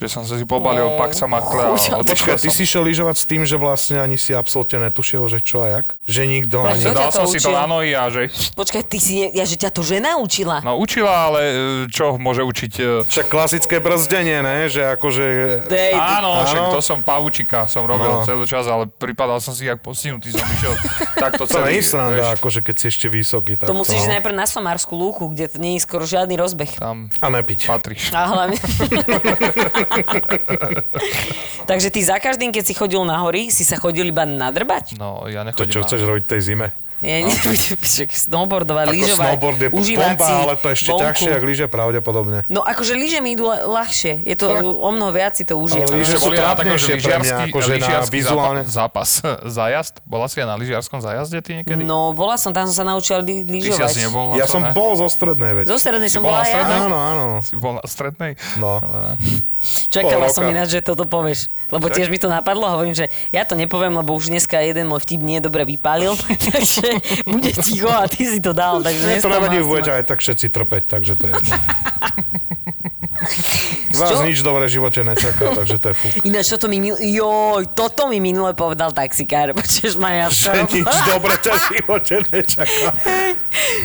[0.00, 3.16] že som sa si pobalil pak sa makle a odišiel Počkaj, ty si šiel lyžovať
[3.16, 5.86] s tým, že vlastne ani si absolútne netušil, že čo a jak?
[6.02, 6.72] Že nikto Prečo?
[6.72, 6.82] ani...
[6.82, 7.52] Ťa Dal to som si to učil?
[7.52, 8.22] na nohy a že...
[8.50, 10.58] Počkaj, ty si, ne- ja, že ťa to žena učila.
[10.60, 11.54] No učila, ale e,
[11.86, 12.72] čo môže učiť...
[12.74, 14.66] e, Však klasické brzdenie, ne?
[14.66, 15.24] Že akože...
[15.66, 16.46] Dej, Áno, Áno.
[16.46, 18.24] však to som pavučika som robil No.
[18.24, 20.72] celý čas, ale pripadal som si jak postihnutý, som išiel
[21.14, 21.66] takto To celý.
[21.68, 23.54] nie je sranda, akože keď si ešte vysoký.
[23.54, 24.14] Tak To musíš no.
[24.14, 26.72] najprv na Somárskú lúku, kde to nie je skoro žiadny rozbeh.
[26.74, 27.66] Tam A nepiť.
[27.66, 28.08] patríš.
[28.10, 28.56] A hlavne...
[31.66, 34.96] Takže ty za každým, keď si chodil na hory, si sa chodil iba nadrbať?
[34.96, 35.86] No, ja To nechodím čo na...
[35.86, 36.68] chceš robiť tej zime?
[37.00, 37.32] Ja no.
[38.28, 41.00] snowboardovať, Ako lyžovať, snowboard je užívať bomba, si ale to je ešte vonku.
[41.00, 42.38] ťažšie, ako lyže pravdepodobne.
[42.46, 44.20] No akože lyže mi idú ľa- ľahšie.
[44.20, 44.68] Je to Fakt?
[44.68, 45.88] o mnoho viac si to užijem.
[45.88, 48.62] Ale lyže sú trápnejšie pre mňa, akože na vizuálne.
[48.68, 49.24] zápas,
[49.56, 50.04] zájazd?
[50.04, 51.80] Bola si aj na lyžiarskom zájazde ty niekedy?
[51.80, 53.88] No, bola som, tam som sa naučila ly- Ty si lyžovať.
[53.88, 54.76] asi nebol Ja to, som ne?
[54.76, 55.64] bol zo strednej, veď.
[55.66, 56.84] Zo strednej som bola ja.
[56.84, 57.24] Áno, áno.
[57.40, 58.36] Si bol na strednej?
[58.60, 58.76] No.
[58.76, 59.16] Ale-
[59.92, 61.52] Čakala som ináč, že toto povieš.
[61.70, 65.06] Lebo tiež mi to napadlo hovorím, že ja to nepoviem, lebo už dneska jeden môj
[65.06, 66.16] vtip nie dobre vypálil.
[66.50, 66.86] takže
[67.28, 68.82] bude ticho a ty si to dal.
[68.82, 71.34] Takže Mne to nevadí, budete aj tak všetci trpeť, takže to je.
[74.00, 74.24] Vás čo?
[74.24, 76.12] nič dobré v živote nečaká, takže to je fuk.
[76.24, 76.96] Ináč, toto mi, mil...
[76.96, 79.52] Joj, toto mi minule povedal taxikár.
[79.52, 82.88] Počuješ ma ja Že nič dobré ťa v živote nečaká.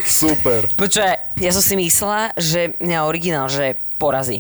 [0.08, 0.62] Super.
[0.80, 4.40] Počúvaj, ja som si myslela, že mňa originál, že porazí.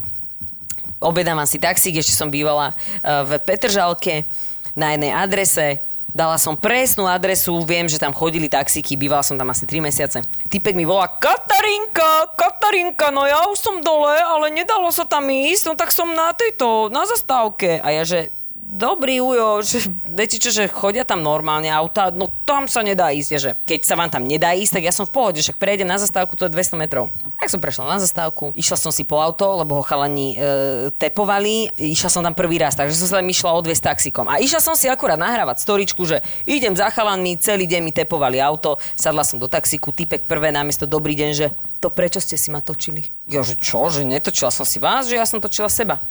[1.05, 4.25] Obedávam si taxík, ešte som bývala eh, v Petržalke
[4.73, 5.85] na jednej adrese.
[6.15, 10.23] Dala som presnú adresu, viem, že tam chodili taxíky, bývala som tam asi 3 mesiace.
[10.47, 15.63] Typek mi volá, Katarinka, Katarinka, no ja už som dole, ale nedalo sa tam ísť,
[15.67, 17.83] no tak som na tejto, na zastávke.
[17.83, 18.31] A ja, že
[18.75, 23.29] Dobrý ujo, že viete čo, že chodia tam normálne auta, no tam sa nedá ísť,
[23.39, 25.95] že keď sa vám tam nedá ísť, tak ja som v pohode, však prejdem na
[25.95, 27.07] zastávku, to je 200 metrov.
[27.39, 31.71] Tak som prešla na zastávku, išla som si po auto, lebo ho chalani e, tepovali,
[31.71, 34.27] išla som tam prvý raz, takže som sa tam išla odviesť taxikom.
[34.27, 38.43] A išla som si akurát nahrávať storičku, že idem za chalanmi, celý deň mi tepovali
[38.43, 41.47] auto, sadla som do taxíku, typek prvé namiesto dobrý deň, že
[41.85, 43.05] to prečo ste si ma točili?
[43.29, 46.01] Ja, že čo, že netočila som si vás, že ja som točila seba.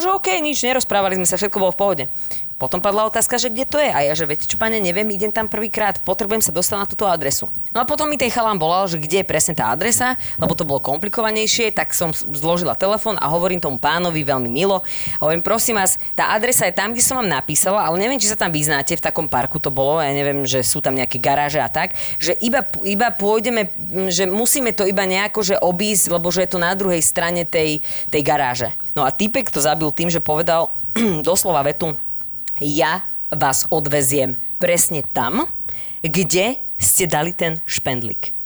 [0.00, 2.04] Že okej, nič, nerozprávali sme sa, všetko bolo v pohode.
[2.60, 3.88] Potom padla otázka, že kde to je.
[3.88, 7.08] A ja, že viete čo, pane, neviem, idem tam prvýkrát, potrebujem sa dostať na túto
[7.08, 7.48] adresu.
[7.72, 10.68] No a potom mi ten chalán volal, že kde je presne tá adresa, lebo to
[10.68, 14.84] bolo komplikovanejšie, tak som zložila telefón a hovorím tomu pánovi veľmi milo.
[15.24, 18.36] Hovorím, prosím vás, tá adresa je tam, kde som vám napísala, ale neviem, či sa
[18.36, 21.72] tam vyznáte, v takom parku to bolo, ja neviem, že sú tam nejaké garáže a
[21.72, 23.72] tak, že iba, iba pôjdeme,
[24.12, 27.80] že musíme to iba nejako že obísť, lebo že je to na druhej strane tej,
[28.12, 28.68] tej garáže.
[28.92, 30.74] No a typek to zabil tým, že povedal
[31.24, 31.96] doslova vetu,
[32.60, 35.48] ja vás odveziem presne tam,
[36.04, 38.36] kde ste dali ten špendlík.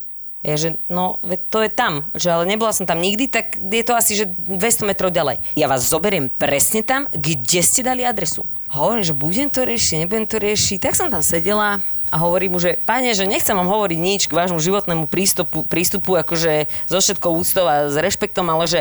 [0.44, 3.80] A ja, že no, to je tam, že ale nebola som tam nikdy, tak je
[3.80, 5.40] to asi, že 200 metrov ďalej.
[5.56, 8.44] Ja vás zoberiem presne tam, kde ste dali adresu.
[8.68, 10.78] Hovorím, že budem to riešiť, nebudem to riešiť.
[10.84, 11.80] Tak som tam sedela
[12.12, 16.20] a hovorím mu, že páne, že nechcem vám hovoriť nič k vášmu životnému prístupu, prístupu
[16.20, 18.80] akože so všetkou úctou a s rešpektom, ale že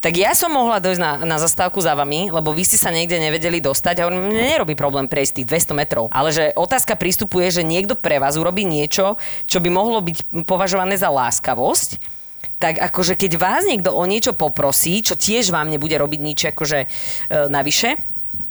[0.00, 3.20] tak ja som mohla dojsť na, na zastávku za vami, lebo vy ste sa niekde
[3.20, 6.04] nevedeli dostať a hovorím, nerobí problém prejsť tých 200 metrov.
[6.12, 10.44] Ale že otázka prístupu je, že niekto pre vás urobí niečo, čo by mohlo byť
[10.48, 12.00] považované za láskavosť,
[12.60, 16.78] tak akože keď vás niekto o niečo poprosí, čo tiež vám nebude robiť nič akože
[16.84, 16.88] e,
[17.48, 17.96] navyše,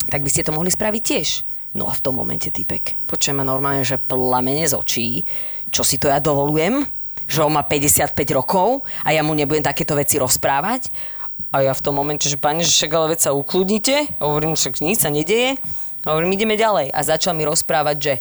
[0.10, 1.30] tak by ste to mohli spraviť tiež.
[1.78, 5.22] No a v tom momente typek, počujem ma normálne, že plamene z očí,
[5.70, 6.82] čo si to ja dovolujem,
[7.30, 10.90] že on má 55 rokov a ja mu nebudem takéto veci rozprávať.
[11.50, 14.86] A ja v tom momente, že pani, že však ale veď sa ukludnite, hovorím, však
[14.86, 15.58] nič sa nedeje.
[16.08, 16.96] Hovorím, ideme ďalej.
[16.96, 18.14] A začal mi rozprávať, že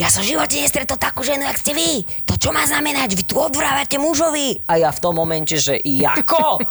[0.00, 2.06] ja som v živote nestretol takú ženu, jak ste vy.
[2.24, 3.12] To čo má znamenať?
[3.12, 4.64] Vy tu odvrávate mužovi.
[4.64, 6.64] A ja v tom momente, že jako?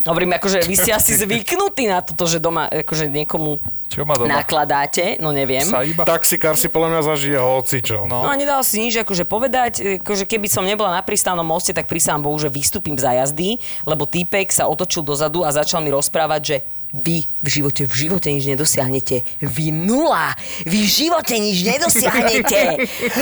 [0.00, 3.60] Hovorím, akože vy ste asi zvyknutí na toto, že doma akože niekomu
[3.92, 4.40] Čo má doma?
[4.40, 5.64] nakladáte, no neviem.
[5.64, 6.08] Sa iba?
[6.08, 8.08] Taxikár si podľa mňa zažije hocičo.
[8.08, 8.24] No.
[8.24, 11.84] No a nedal si nič akože povedať, akože keby som nebola na pristávnom moste, tak
[11.84, 16.40] prisám Bohu, že vystúpim za jazdy, lebo týpek sa otočil dozadu a začal mi rozprávať,
[16.40, 16.56] že
[16.90, 19.22] vy v živote, v živote nič nedosiahnete.
[19.38, 20.34] Vy nula.
[20.66, 22.60] Vy v živote nič nedosiahnete.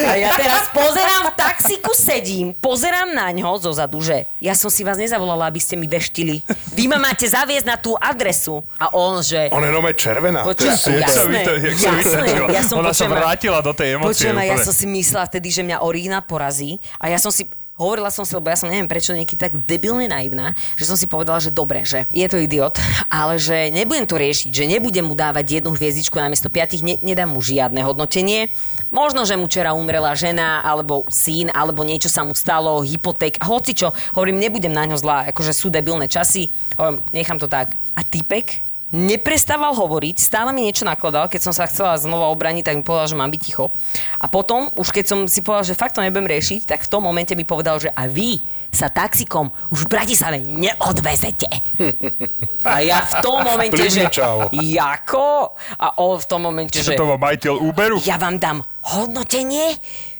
[0.08, 4.82] A ja teraz pozerám, v taxiku sedím, pozerám na ňo zozadu, že ja som si
[4.82, 6.40] vás nezavolala, aby ste mi veštili.
[6.72, 8.64] Vy ma máte zaviesť na tú adresu.
[8.80, 9.52] A on, že...
[9.52, 10.48] On je nome červená.
[10.48, 11.44] To je jasné,
[11.76, 12.30] jasné.
[12.48, 15.62] Ja som Ona sa vrátila do tej emócie Počujem, ja som si myslela vtedy, že
[15.62, 17.44] mňa Orína porazí a ja som si
[17.78, 21.06] Hovorila som si, lebo ja som neviem prečo nieký tak debilne naivná, že som si
[21.06, 22.74] povedala, že dobre, že je to idiot,
[23.06, 27.30] ale že nebudem to riešiť, že nebudem mu dávať jednu hviezdičku namiesto piatich, ne, nedám
[27.30, 28.50] mu žiadne hodnotenie.
[28.90, 33.78] Možno, že mu včera umrela žena, alebo syn, alebo niečo sa mu stalo, hypoték, hoci
[33.78, 33.94] čo.
[34.18, 37.78] Hovorím, nebudem na ňo zlá, akože sú debilné časy, hovorím, nechám to tak.
[37.94, 42.74] A typek neprestával hovoriť, stále mi niečo nakladal, keď som sa chcela znova obraniť, tak
[42.80, 43.68] mi povedal, že mám byť ticho.
[44.16, 47.04] A potom, už keď som si povedal, že fakt to nebudem riešiť, tak v tom
[47.04, 51.48] momente mi povedal, že a vy sa taxikom už v Bratislave neodvezete.
[52.64, 54.08] A ja v tom momente, že
[54.52, 55.56] jako?
[55.80, 57.96] A on v tom momente, že To bol majiteľ Uberu?
[58.04, 58.60] ja vám dám
[58.92, 59.76] hodnotenie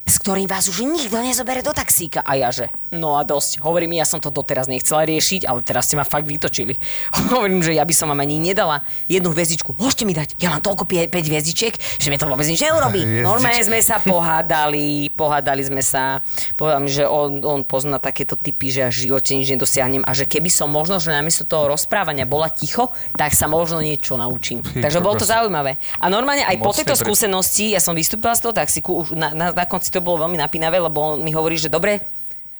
[0.09, 2.25] s ktorým vás už nikto nezobere do taxíka.
[2.25, 3.61] A ja že, no a dosť.
[3.61, 6.81] Hovorím, ja som to doteraz nechcela riešiť, ale teraz ste ma fakt vytočili.
[7.37, 9.77] Hovorím, že ja by som vám ani nedala jednu hviezdičku.
[9.77, 13.05] Môžete mi dať, ja mám toľko 5 hviezdičiek, že mi to vôbec nič neurobí.
[13.29, 16.25] Normálne sme sa pohádali, pohádali sme sa.
[16.57, 20.17] Povedal mi, že on, on pozná takéto typy, že až v živote nič nedosiahnem a
[20.17, 24.65] že keby som možno, že namiesto toho rozprávania bola ticho, tak sa možno niečo naučím.
[24.65, 25.77] Takže bolo to zaujímavé.
[26.01, 29.53] A normálne aj po tejto skúsenosti, ja som vystúpila z toho taxiku, už na, na,
[29.53, 32.07] na konci to bolo veľmi napínavé, lebo on mi hovorí, že dobre,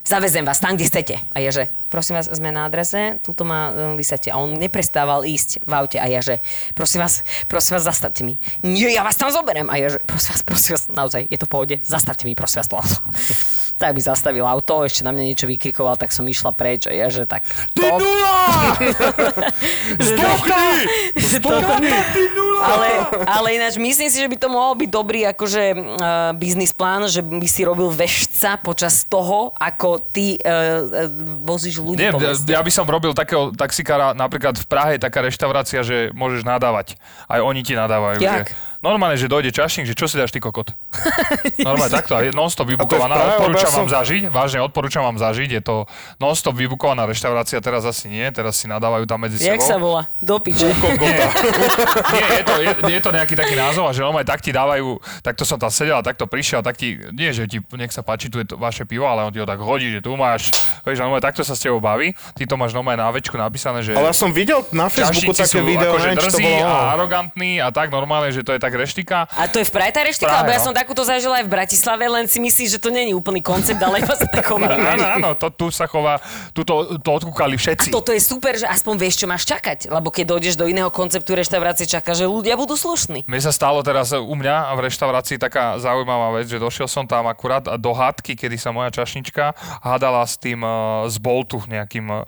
[0.09, 1.15] zavezem vás tam, kde chcete.
[1.31, 4.33] A ja že, prosím vás, sme na adrese, tuto ma um, vysate.
[4.33, 5.99] A on neprestával ísť v aute.
[6.01, 6.41] A ja že,
[6.73, 8.41] prosím vás, prosím vás, zastavte mi.
[8.65, 9.69] Nie, ja vás tam zoberiem.
[9.69, 12.65] A ja že, prosím vás, prosím vás, naozaj, je to v pohode, zastavte mi, prosím
[12.65, 12.79] vás to.
[13.79, 16.91] Tak mi zastavil auto, ešte na mňa niečo vykrikoval, tak som išla preč.
[16.91, 18.03] A ja že, tak, Ty top.
[18.03, 18.35] nula!
[22.13, 22.59] Ty nula!
[22.59, 22.89] Ale,
[23.23, 27.23] ale ináč myslím si, že by to mohol byť dobrý akože uh, biznis plán, že
[27.23, 31.07] by si robil vešca počas toho, ako ty uh,
[31.47, 32.51] vozíš ľudí Nie, po meste.
[32.51, 36.99] ja by som robil takého taxikára, napríklad v Prahe je taká reštaurácia, že môžeš nadávať.
[37.31, 38.19] Aj oni ti nadávajú.
[38.19, 38.51] Jak?
[38.51, 40.71] Že, normálne, že dojde čašník, že čo si dáš ty kokot?
[41.59, 43.15] Normálne takto, a je non-stop vybukovaná.
[43.15, 45.49] Lebo Odporúčam som- vám zažiť, vážne odporúčam vám zažiť.
[45.51, 45.85] Je to
[46.17, 49.67] non-stop vybukovaná reštaurácia, teraz asi nie, teraz si nadávajú tam medzi Jak sebou.
[49.67, 50.03] sa volá?
[50.19, 50.69] Do piče.
[52.09, 54.97] Nie, je to, je, je to nejaký taký názov, a že normálne tak ti dávajú,
[55.21, 58.29] takto som tam sedel a takto prišiel, tak ti, nie že ti, nech sa páči,
[58.29, 60.51] tu je to vaše pivo, ale on ti ho tak hodí, že tu máš,
[60.83, 63.93] vieš, normálne takto sa s tebou baví, ty to máš normálne na večku napísané, že...
[63.93, 66.89] Ale ja som videl na Facebooku také video, akože neviem, to drzí bolo a ono.
[66.95, 69.31] arogantní a tak normálne, že to je tak reštika.
[69.37, 70.29] A to je v Prahe tá reštika?
[70.29, 70.67] Prahe, Lebo ja no.
[70.71, 74.03] som takúto zažila aj v Bratislave, len si myslíš, že to není úplný koncept, ale
[74.03, 74.69] iba sa tak chová.
[74.75, 76.21] Áno, áno, to, tu sa chová,
[76.53, 77.89] tu to, to odkúkali všetci.
[77.93, 79.89] Toto je super, že aspoň vieš, čo máš čakať.
[79.89, 83.25] Lebo keď dojdeš do iného konceptu reštaurácie, čaká, že ľudia budú slušní.
[83.29, 87.29] Mne sa stalo teraz u mňa v reštaurácii taká zaujímavá vec, že došiel som tam
[87.31, 92.27] akurát do hádky, kedy sa moja čašnička hádala s tým uh, z Boltu nejakým uh,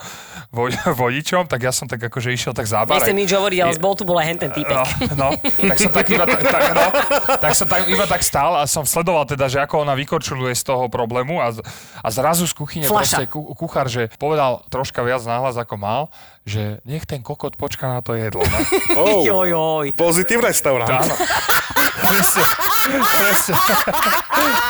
[0.55, 0.71] vo,
[1.03, 3.03] vodičom, tak ja som tak akože išiel tak zábarať.
[3.03, 4.77] Nechcem nič hovoriť, ale z Boltu bol aj hen ten týpek.
[5.17, 6.87] No, no, tak som tak iba, tak, no,
[7.37, 10.63] tak som tak, iba tak stál a som sledoval teda, že ako ona vykorčuluje z
[10.63, 11.51] toho problému a,
[12.01, 12.97] a zrazu z kuchyne Fľaša.
[12.97, 16.01] proste ku, kuchár, že povedal troška viac náhlas ako mal,
[16.45, 18.41] že nech ten kokot počká na to jedlo.
[18.43, 18.59] No.
[18.97, 19.87] Oh, Joj, joj.
[19.95, 20.91] pozitív restaurant.
[20.91, 21.15] Áno.
[22.11, 22.43] Presne,
[22.99, 23.55] presne.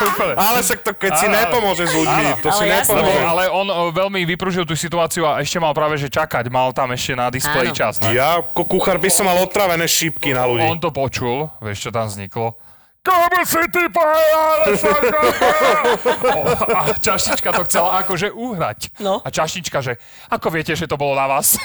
[0.03, 0.33] Úplne.
[0.35, 2.37] Ale však to, keď si Áno, nepomôže s ľuďmi, Áno.
[2.37, 2.93] to si Ale jasné.
[2.93, 3.25] Lebo, nepomôže.
[3.27, 6.45] ale on o, veľmi vypružil tú situáciu a ešte mal práve že čakať.
[6.47, 7.77] Mal tam ešte na displeji Áno.
[7.77, 7.93] čas.
[7.97, 8.13] Ne?
[8.13, 10.63] Ja ako kuchár by som mal otravené šípky na ľudí.
[10.63, 12.53] On to počul, vieš, čo tam vzniklo.
[13.01, 14.61] Komu si ty povedal,
[16.71, 18.93] A čaštička to chcela akože uhrať.
[19.01, 19.17] No.
[19.19, 19.97] A čaštička, že
[20.29, 21.57] ako viete, že to bolo na vás?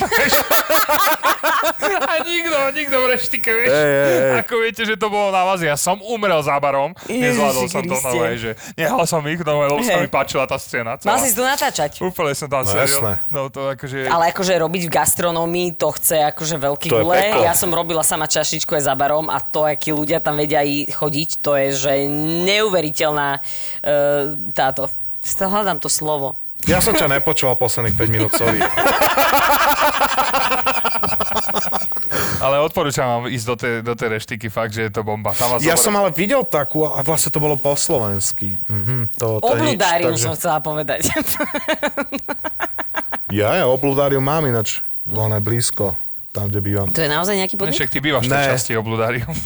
[2.00, 3.68] a nikto, nikto v reštike, vieš.
[3.68, 4.12] Ej, ej.
[4.42, 5.60] Ako viete, že to bolo na vás?
[5.60, 6.96] Ja som umrel za barom.
[7.04, 10.02] Nezvládol Ježiši som to nové, že nehal som ich, no, lebo sa Hej.
[10.02, 10.96] mi páčila tá scéna.
[10.96, 11.16] Mal celá.
[11.20, 12.00] si tu natáčať.
[12.00, 12.88] Úplne som tam No, sedel.
[12.88, 13.12] jasné.
[13.28, 14.08] No to akože...
[14.08, 17.20] Ale akože robiť v gastronómii, to chce akože veľký To gule.
[17.44, 20.88] Ja som robila sama čašičku aj za barom a to, akí ľudia tam vedia i
[20.88, 21.92] chodiť, to je, že
[22.46, 23.42] neuveriteľná uh,
[24.54, 24.88] táto...
[25.26, 26.38] Hľadám to slovo.
[26.64, 28.62] Ja som ťa nepočúval posledných 5 minút, sorry.
[32.36, 35.34] Ale odporúčam vám ísť do tej, do tej reštiky, fakt, že je to bomba.
[35.34, 38.54] Tam vás Ja som ale videl takú, a vlastne to bolo po slovensky.
[38.70, 41.10] Mhm, to, to nič, Obludárium takže- som chcela povedať.
[43.26, 44.86] Ja, ja, obludárium mám ináč.
[45.06, 45.98] Len blízko,
[46.36, 46.86] tam, kde bývam.
[46.86, 47.76] to je naozaj nejaký Ne, podnik?
[47.80, 49.32] Však ty bývaš v časti obludárium.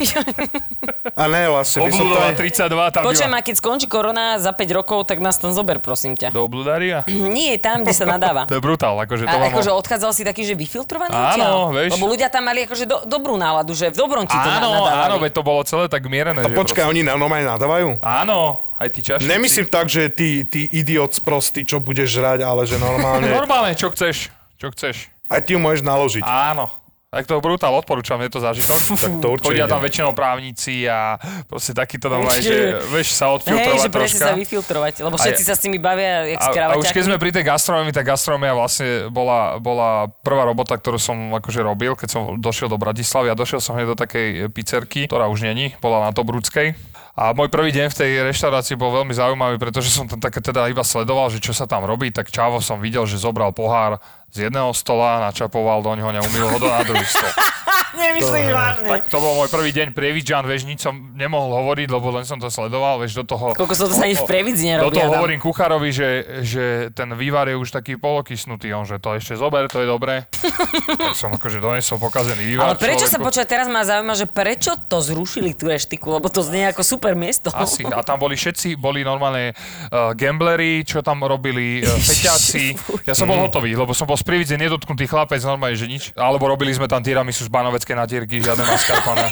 [1.15, 2.41] A ne, vlastne to Obludová aj...
[2.41, 3.39] 32, tam Počujem, býva.
[3.39, 6.33] a keď skončí korona za 5 rokov, tak nás tam zober, prosím ťa.
[6.33, 7.05] Do obludária?
[7.37, 8.47] Nie, tam, kde sa nadáva.
[8.51, 9.53] To je brutál, akože to A vám...
[9.53, 11.95] akože odchádzal si taký, že vyfiltrovaný Áno, vieš.
[11.95, 15.05] Lebo ľudia tam mali akože do, dobrú náladu, že v dobrom ti to Áno, nadávali.
[15.05, 16.41] áno, veď to bolo celé tak mierené.
[16.41, 18.01] A že počkaj, oni na normálne nadávajú?
[18.01, 18.39] Áno,
[18.77, 19.29] aj ty čašníci.
[19.29, 23.29] Nemyslím tak, že ty, ty idiot sprostý, čo budeš žrať, ale že normálne...
[23.37, 24.33] Normálne, čo chceš.
[24.57, 25.13] Čo chceš.
[25.29, 26.25] Aj ty ju môžeš naložiť.
[26.25, 26.73] Áno.
[27.11, 28.79] Tak to brutál, odporúčam, je to zážitok.
[29.03, 31.19] Tak to určite Chodia tam väčšinou právnici a
[31.51, 34.27] proste takýto tam aj, že vieš sa odfiltrovať že presne troška.
[34.31, 37.03] sa vyfiltrovať, lebo A všetci je- sa s nimi bavia, jak A, a už keď
[37.11, 41.99] sme pri tej gastronomii, tak gastronomia vlastne bola, bola prvá robota, ktorú som akože robil,
[41.99, 45.75] keď som došiel do Bratislavy a došiel som hneď do takej pizzerky, ktorá už není,
[45.83, 46.79] bola na Tobrudskej.
[47.19, 50.71] A môj prvý deň v tej reštaurácii bol veľmi zaujímavý, pretože som tam také teda
[50.71, 53.99] iba sledoval, že čo sa tam robí, tak čavo som videl, že zobral pohár
[54.31, 57.31] z jedného stola, načapoval do ňoho a umýl ho do na druhý stol.
[57.91, 58.87] Nemyslíš vážne.
[58.87, 62.39] Tak to bol môj prvý deň prievidžan, vieš, nič som nemohol hovoriť, lebo len som
[62.39, 63.53] to sledoval, vieš, do toho...
[63.59, 65.19] Koľko som to sa ani v Prievidzi Do nerobí, toho Adam.
[65.21, 66.09] hovorím kuchárovi, že,
[66.47, 66.65] že
[66.95, 70.31] ten vývar je už taký polokysnutý, on, že to ešte zober, to je dobré.
[71.03, 73.27] tak som akože donesol pokazený vývar Ale prečo sa človeku.
[73.27, 77.19] počúva, teraz ma zaujíma, že prečo to zrušili tú reštiku, lebo to znie ako super
[77.19, 77.51] miesto.
[77.51, 77.83] Asi.
[77.91, 82.79] A tam boli všetci, boli normálne uh, gamblery, čo tam robili, uh, feťáci.
[83.05, 86.13] Ja som bol hotový, lebo som bol z Prievidze nedotknutý chlapec, normálne, že nič.
[86.13, 89.27] Alebo robili sme tam tiramisu z banoveckej natierky, žiadne mascarpone.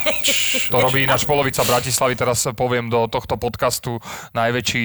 [0.72, 4.00] To robí ináč polovica Bratislavy, teraz poviem do tohto podcastu
[4.32, 4.84] najväčší,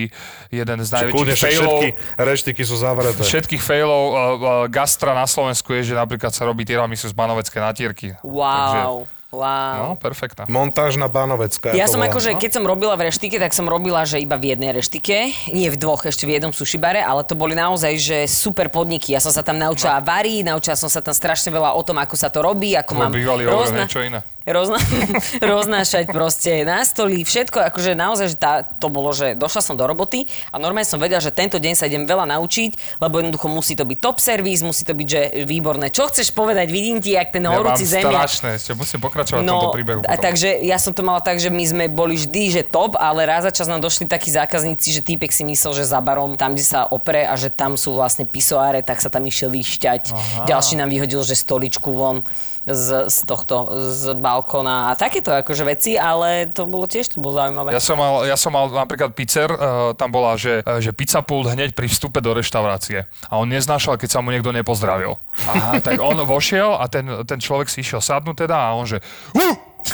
[0.52, 1.80] jeden z najväčších failov.
[1.80, 1.88] všetky
[2.20, 3.24] reštiky sú zavreté.
[3.24, 4.28] Všetkých failov uh, uh,
[4.68, 8.08] gastra na Slovensku je, že napríklad sa robí tiramisu z banoveckej natierky.
[8.28, 9.76] Wow, wow.
[9.76, 10.46] No, perfektná.
[10.46, 11.74] Montážna Bánovecká.
[11.74, 14.72] Ja som akože, keď som robila v reštike, tak som robila, že iba v jednej
[14.72, 18.70] reštike, nie v dvoch, ešte v jednom sushi bare, ale to boli naozaj, že super
[18.70, 19.18] podniky.
[19.18, 22.16] Ja som sa tam naučila variť, naučila som sa tam strašne veľa o tom, ako
[22.16, 24.20] sa to robí, ako Tvoj mám bývalý hovoril niečo iné.
[24.44, 24.76] Rozna,
[25.56, 29.88] roznášať proste na stoli, všetko, akože naozaj, že tá, to bolo, že došla som do
[29.88, 33.80] roboty a normálne som vedela, že tento deň sa idem veľa naučiť, lebo jednoducho musí
[33.80, 35.88] to byť top servis, musí to byť, že výborné.
[35.88, 38.28] Čo chceš povedať, vidím ti, jak ten Ja horúci zemiak.
[38.28, 40.00] strašné, ešte musím pokračovať v tomto príbehu.
[40.04, 40.26] No, a potom.
[40.28, 43.48] takže ja som to mala tak, že my sme boli vždy, že top, ale raz
[43.48, 46.68] za čas nám došli takí zákazníci, že týpek si myslel, že za barom, tam, kde
[46.68, 50.12] sa opre a že tam sú vlastne pisoáre, tak sa tam išiel vyšťať.
[50.48, 52.24] Ďalší nám vyhodil, že stoličku von
[52.64, 57.36] z, z tohto, z balkóna a takéto akože veci, ale to bolo tiež to bolo
[57.36, 57.76] zaujímavé.
[57.76, 61.20] Ja som mal, ja som mal napríklad pizzer, uh, tam bola, že, uh, že pizza
[61.20, 63.04] pult hneď pri vstupe do reštaurácie.
[63.28, 65.20] A on neznášal, keď sa mu niekto nepozdravil.
[65.44, 69.04] Aha, tak on vošiel a ten, ten človek si išiel sadnúť teda a on že...
[69.36, 69.56] Uh!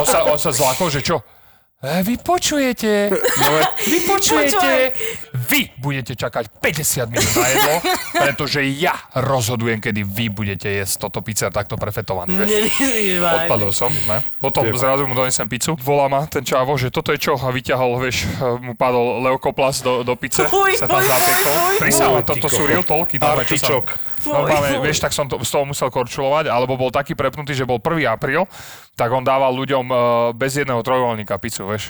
[0.00, 1.20] On, sa, on sa zlakol, že čo?
[1.80, 3.08] E, vy počujete,
[3.40, 3.50] no,
[3.88, 4.92] vy počujete,
[5.32, 7.74] vy budete čakať 50 minút na jedlo,
[8.28, 12.36] pretože ja rozhodujem, kedy vy budete jesť toto pizza takto prefetovaný.
[12.36, 12.84] Vieš?
[13.16, 14.20] Odpadol som, ne?
[14.44, 15.72] Potom zrazu mu donesem pizzu.
[15.80, 17.40] Volá ma ten čávo, že toto je čo?
[17.40, 18.28] A vyťahol, vieš,
[18.60, 20.44] mu padol leukoplas do, do pice.
[20.76, 21.80] Sa tam zapiekol.
[21.80, 23.16] Prisahám, toto sú real talky.
[23.16, 24.19] Artičok.
[24.26, 27.80] Normálne, vieš, tak som to, z toho musel korčulovať, alebo bol taký prepnutý, že bol
[27.80, 28.04] 1.
[28.10, 28.44] apríl,
[28.94, 29.98] tak on dával ľuďom uh,
[30.36, 31.88] bez jedného trojvoľníka pizzu, vieš.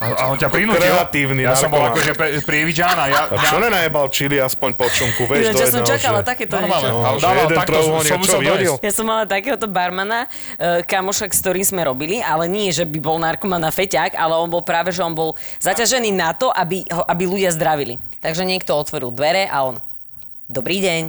[0.00, 0.80] A, a on ťa prinútil.
[0.80, 2.16] Kreatívny Ja som bol akože
[2.48, 3.20] prievidžan a ja...
[3.28, 6.32] A čo nenajebal čili aspoň po čunku, vieš, Ináč, ja som čakala že...
[6.32, 6.88] takéto Normálne.
[6.88, 7.04] niečo.
[7.04, 8.74] No, dával jeden takto, trojuholník, som čo musel vyhodil?
[8.80, 10.24] Ja som mala takéhoto barmana,
[10.56, 14.40] e, kamoša, s ktorým sme robili, ale nie, že by bol narkoman a feťák, ale
[14.40, 18.00] on bol práve, že on bol zaťažený na to, aby, ho- aby ľudia zdravili.
[18.24, 19.76] Takže niekto otvoril dvere a on,
[20.50, 21.02] dobrý deň,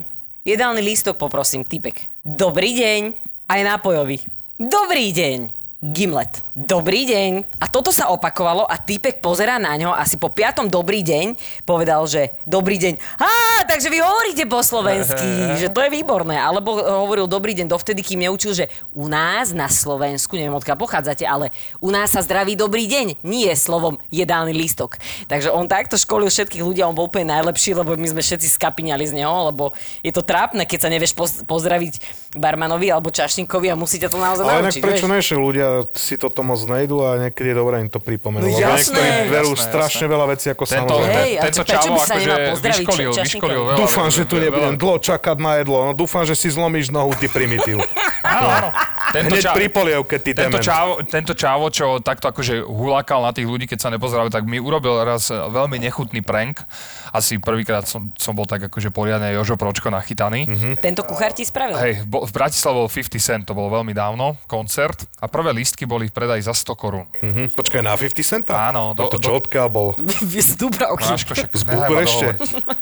[0.46, 2.06] jedálny lístok poprosím, typek.
[2.22, 3.02] Dobrý deň,
[3.50, 4.22] aj nápojový.
[4.62, 5.50] Dobrý deň.
[5.82, 6.46] Gimlet.
[6.52, 7.64] Dobrý deň.
[7.64, 12.04] A toto sa opakovalo a týpek pozerá na ňo asi po piatom dobrý deň povedal,
[12.12, 13.00] že dobrý deň.
[13.24, 16.36] Á, takže vy hovoríte po slovensky, že to je výborné.
[16.36, 16.76] Alebo
[17.08, 21.56] hovoril dobrý deň dovtedy, kým neučil, že u nás na Slovensku, neviem odkiaľ pochádzate, ale
[21.80, 25.00] u nás sa zdraví dobrý deň, nie slovom jedálny lístok.
[25.32, 28.60] Takže on takto školil všetkých ľudí a on bol úplne najlepší, lebo my sme všetci
[28.60, 29.72] skapiňali z neho, lebo
[30.04, 32.04] je to trápne, keď sa nevieš poz- pozdraviť
[32.36, 34.84] barmanovi alebo čašníkovi a musíte to naozaj Ale naučiť.
[34.84, 38.46] prečo ne, že ľudia si toto moc nejdú a niekedy je dobré im to pripomenúť.
[38.46, 39.30] No jasné.
[39.30, 41.14] berú Jasné, strašne veľa vecí ako Tento, samozrejme.
[41.16, 43.78] Hej, tento čavo by sa akože vyškolil, vyškolil veľa.
[43.80, 45.78] Dúfam, že tu nebudem dlho čakať na jedlo.
[45.88, 47.82] No dúfam, že si zlomíš nohu, ty primitív.
[48.22, 48.70] Áno, áno.
[49.12, 50.64] Tento, Hneď ča- pri polievke, ty tento, dement.
[50.64, 54.58] čavo, tento čavo, čo takto akože hulákal na tých ľudí, keď sa nepozdravil, tak mi
[54.58, 56.64] urobil raz veľmi nechutný prank.
[57.10, 60.48] Asi prvýkrát som, som bol tak akože poriadne Jožo Pročko nachytaný.
[60.48, 60.74] Mm-hmm.
[60.78, 61.76] Tento kuchár ti spravil.
[61.76, 65.84] Hej, bo, v Bratislave bol 50 Cent, to bolo veľmi dávno, koncert a prvé lístky
[65.84, 67.04] boli v predaji za 100 korún.
[67.20, 68.56] Hm, Počkaj, na 50 centa?
[68.66, 69.88] Áno, Do, do- to do- čo odkiaľ bol?
[70.42, 71.04] Z Dubravky.
[71.06, 72.28] Máško, však Z Bukurešte?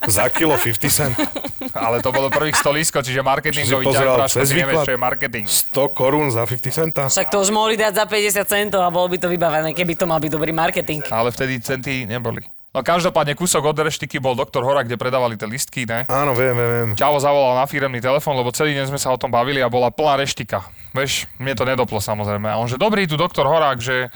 [0.06, 1.14] Za kilo 50 cent?
[1.76, 3.84] Ale to bolo prvých 100 lístkov, čiže marketingový
[4.26, 4.84] cez nevieš, výklad?
[4.84, 5.44] čo je marketing.
[5.46, 7.08] 100 korún za 50 centa?
[7.08, 10.04] Však to už mohli dať za 50 centov a bolo by to vybavené, keby to
[10.04, 11.00] mal byť dobrý marketing.
[11.08, 12.44] Ale vtedy centy neboli.
[12.70, 16.06] No každopádne kúsok od reštiky bol doktor Hora, kde predávali tie listky, ne?
[16.06, 16.90] Áno, viem, viem, viem.
[16.94, 19.90] Čavo zavolal na firemný telefón, lebo celý deň sme sa o tom bavili a bola
[19.90, 20.62] plná reštika.
[20.94, 22.46] Vieš, mne to nedoplo samozrejme.
[22.46, 24.14] A on že dobrý, tu doktor Horák, že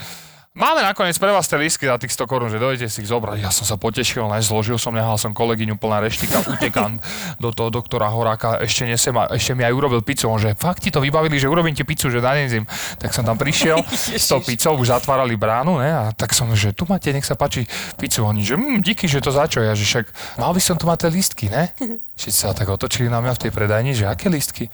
[0.54, 3.42] máme nakoniec pre vás tie lístky za tých 100 korún, že dojdete si ich zobrať.
[3.42, 7.02] Ja som sa potešil, zložil som, nehal som kolegyňu plná reštika, utekám
[7.42, 10.30] do toho doktora Horáka, ešte, nesem, a- ešte mi aj urobil pizzu.
[10.30, 12.62] On že fakt ti to vybavili, že urobím ti pizzu, že nanezím.
[13.02, 13.82] Tak som tam prišiel
[14.22, 17.34] s tou pizzou, už zatvárali bránu, ne, a tak som, že tu máte, nech sa
[17.34, 17.66] páči
[17.98, 18.22] pizzu.
[18.22, 19.58] Oni, že mm, díky, že to začo.
[19.58, 21.74] Ja, že však mal by som tu mať tie lístky, ne?
[22.18, 24.70] Všetci sa tak otočili na mňa v tej predajni, že aké lístky?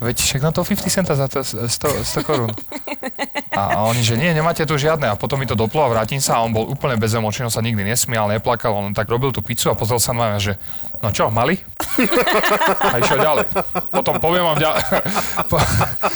[0.00, 2.52] Veď však na to 50 centa za to 100, 100 korún.
[3.54, 5.12] A, oni, že nie, nemáte tu žiadne.
[5.12, 7.62] A potom mi to doplo a vrátim sa a on bol úplne bezemočný, on sa
[7.62, 10.52] nikdy nesmial, neplakal, on tak robil tú pizzu a pozrel sa na mňa, že
[11.04, 11.60] no čo, mali?
[12.80, 13.44] A išiel ďalej.
[13.92, 14.80] Potom poviem vám ďalej.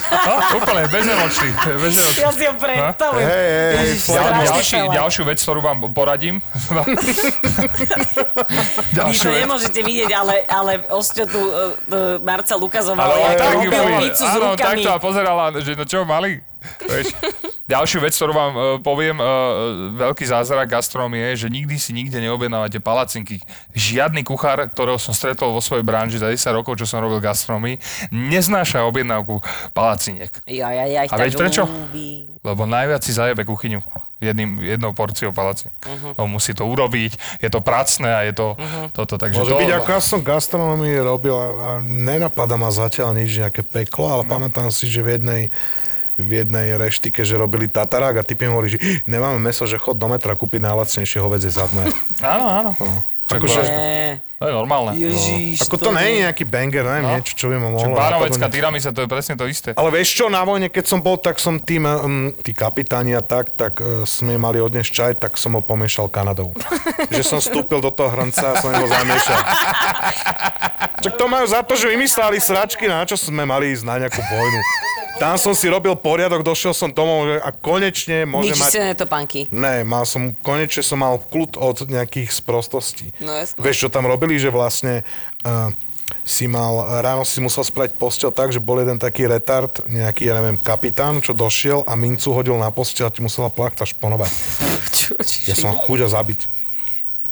[0.08, 1.48] No, úplne bezemočný.
[1.76, 2.22] bezemočný.
[2.24, 3.28] Ja si ho predstavujem.
[3.28, 3.92] Hej, hej, hej,
[4.48, 6.40] ďalší, ďalšiu vec, ktorú vám poradím.
[8.96, 11.76] Vy to nemôžete vidieť, ale, ale Osťo tu uh,
[12.24, 13.56] Marcel ukazoval, Ale jak tak
[14.00, 14.56] pizzu s rukami.
[14.56, 16.40] takto a pozerala, že no čo, mali?
[16.84, 17.14] Vieš.
[17.68, 22.16] Ďalšiu vec, ktorú vám uh, poviem, uh, veľký zázrak gastronómie je, že nikdy si nikde
[22.16, 23.44] neobjednávate palacinky.
[23.76, 27.76] Žiadny kuchár, ktorého som stretol vo svojej branži za 10 rokov, čo som robil gastronómii,
[28.08, 29.44] neznáša objednávku
[29.76, 30.32] palaciniek.
[30.48, 31.68] Ja, ja, ja ich A vieš prečo?
[31.68, 32.40] ľúbim.
[32.40, 33.84] Lebo najviac si zajebe kuchyňu
[34.16, 35.76] jedným, jednou porciou palaciniek.
[35.84, 35.92] Mhm.
[35.92, 36.22] Uh-huh.
[36.24, 38.88] On musí to urobiť, je to pracné a je to uh-huh.
[38.96, 39.20] toto.
[39.20, 43.38] Takže Môže to, byť, ako ja som gastronómii robil a, a nenapadá ma zatiaľ nič,
[43.38, 44.30] nejaké peklo, ale no.
[44.32, 45.42] pamätám si, že v jednej
[46.18, 50.10] v jednej reštike, že robili tatarák a typy hovorí, že nemáme meso, že chod do
[50.10, 51.86] metra kúpiť najlacnejšie hovedzie zadné.
[52.18, 52.70] Áno, áno.
[53.28, 53.60] Čak, Akože-
[54.40, 54.96] to je normálne.
[54.96, 57.12] Ježiš, Ako to nie je nejaký banger, neviem, No.
[57.12, 58.48] niečo, čo by ma mohlo napadnúť.
[58.48, 59.76] tyramisa, to je presne to isté.
[59.76, 63.20] Ale vieš čo, na vojne, keď som bol, tak som tým, um, tí kapitáni a
[63.20, 66.56] tak, tak uh, sme mali odniesť čaj, tak som ho pomiešal Kanadou.
[67.12, 69.40] že som vstúpil do toho hrnca a som ho zamiešal.
[70.98, 74.18] Čak to majú za to, že vymysleli sračky, na čo sme mali ísť na nejakú
[74.18, 74.60] vojnu.
[75.18, 78.70] Tam som si robil poriadok, došiel som domov že a konečne môžem mať...
[78.70, 79.50] Vyčistené topánky.
[79.50, 83.10] Ne, mal som, konečne som mal kľud od nejakých sprostostí.
[83.18, 83.58] No jasné.
[83.58, 85.02] Vieš, čo tam robili, že vlastne
[85.42, 85.74] uh,
[86.22, 90.38] si mal, ráno si musel spraviť postel tak, že bol jeden taký retard, nejaký, ja
[90.38, 94.30] neviem, kapitán, čo došiel a mincu hodil na postel a ti musela plachta šponovať.
[94.94, 96.46] Čo, či, Ja som chuďa zabiť.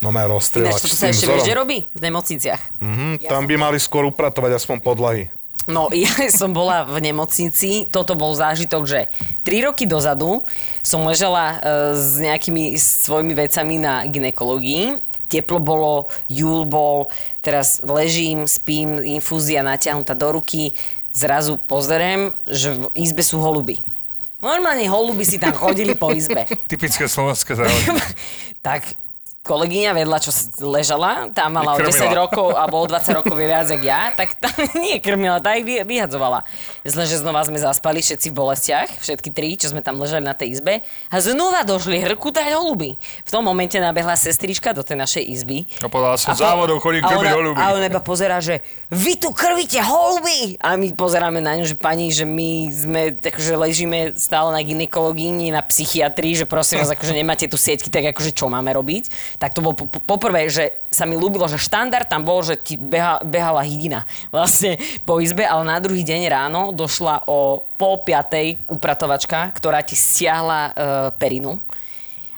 [0.02, 0.74] No ma rozstrieľať.
[0.74, 1.86] Ináč, s sa ešte vieš, robí?
[1.94, 2.82] V nemocniciach.
[2.82, 5.30] Mhm, tam by mali skôr upratovať aspoň podlahy.
[5.66, 9.00] No, ja som bola v nemocnici, toto bol zážitok, že
[9.42, 10.46] 3 roky dozadu
[10.80, 11.56] som ležala e,
[11.98, 15.02] s nejakými svojimi vecami na ginekológii.
[15.26, 17.10] Teplo bolo, júl bol,
[17.42, 20.70] teraz ležím, spím, infúzia natiahnutá do ruky.
[21.10, 23.82] Zrazu pozeriem, že v izbe sú holuby.
[24.38, 26.46] Normálne holuby si tam chodili po izbe.
[26.70, 27.90] Typické slovenské záhody.
[28.66, 28.86] tak
[29.46, 30.30] kolegyňa vedľa, čo
[30.60, 32.26] ležala, tá mala o Ich 10 krmila.
[32.26, 34.50] rokov alebo o 20 rokov je viac jak ja, tak tá
[34.82, 36.42] nie krmila, tá ich vy- vyhadzovala.
[36.82, 40.34] Zle, že znova sme zaspali všetci v bolestiach, všetky tri, čo sme tam ležali na
[40.34, 42.98] tej izbe a znova došli hrkutať holuby.
[42.98, 45.70] V tom momente nabehla sestrička do tej našej izby.
[45.80, 47.56] A povedala som, závodou chodí krmiť holuby.
[47.56, 50.58] A ona iba pozera, že vy tu krvíte holuby!
[50.58, 55.30] A my pozeráme na ňu, že pani, že my sme, takže ležíme stále na ginekológii,
[55.30, 59.35] nie na psychiatrii, že prosím vás, akože nemáte tu sieťky, tak akože čo máme robiť.
[59.36, 62.56] Tak to bolo po- po- poprvé, že sa mi ľúbilo, že štandard tam bol, že
[62.56, 68.00] ti beha, behala hydina vlastne po izbe, ale na druhý deň ráno došla o pol
[68.00, 70.70] piatej upratovačka, ktorá ti stiahla e,
[71.20, 71.60] perinu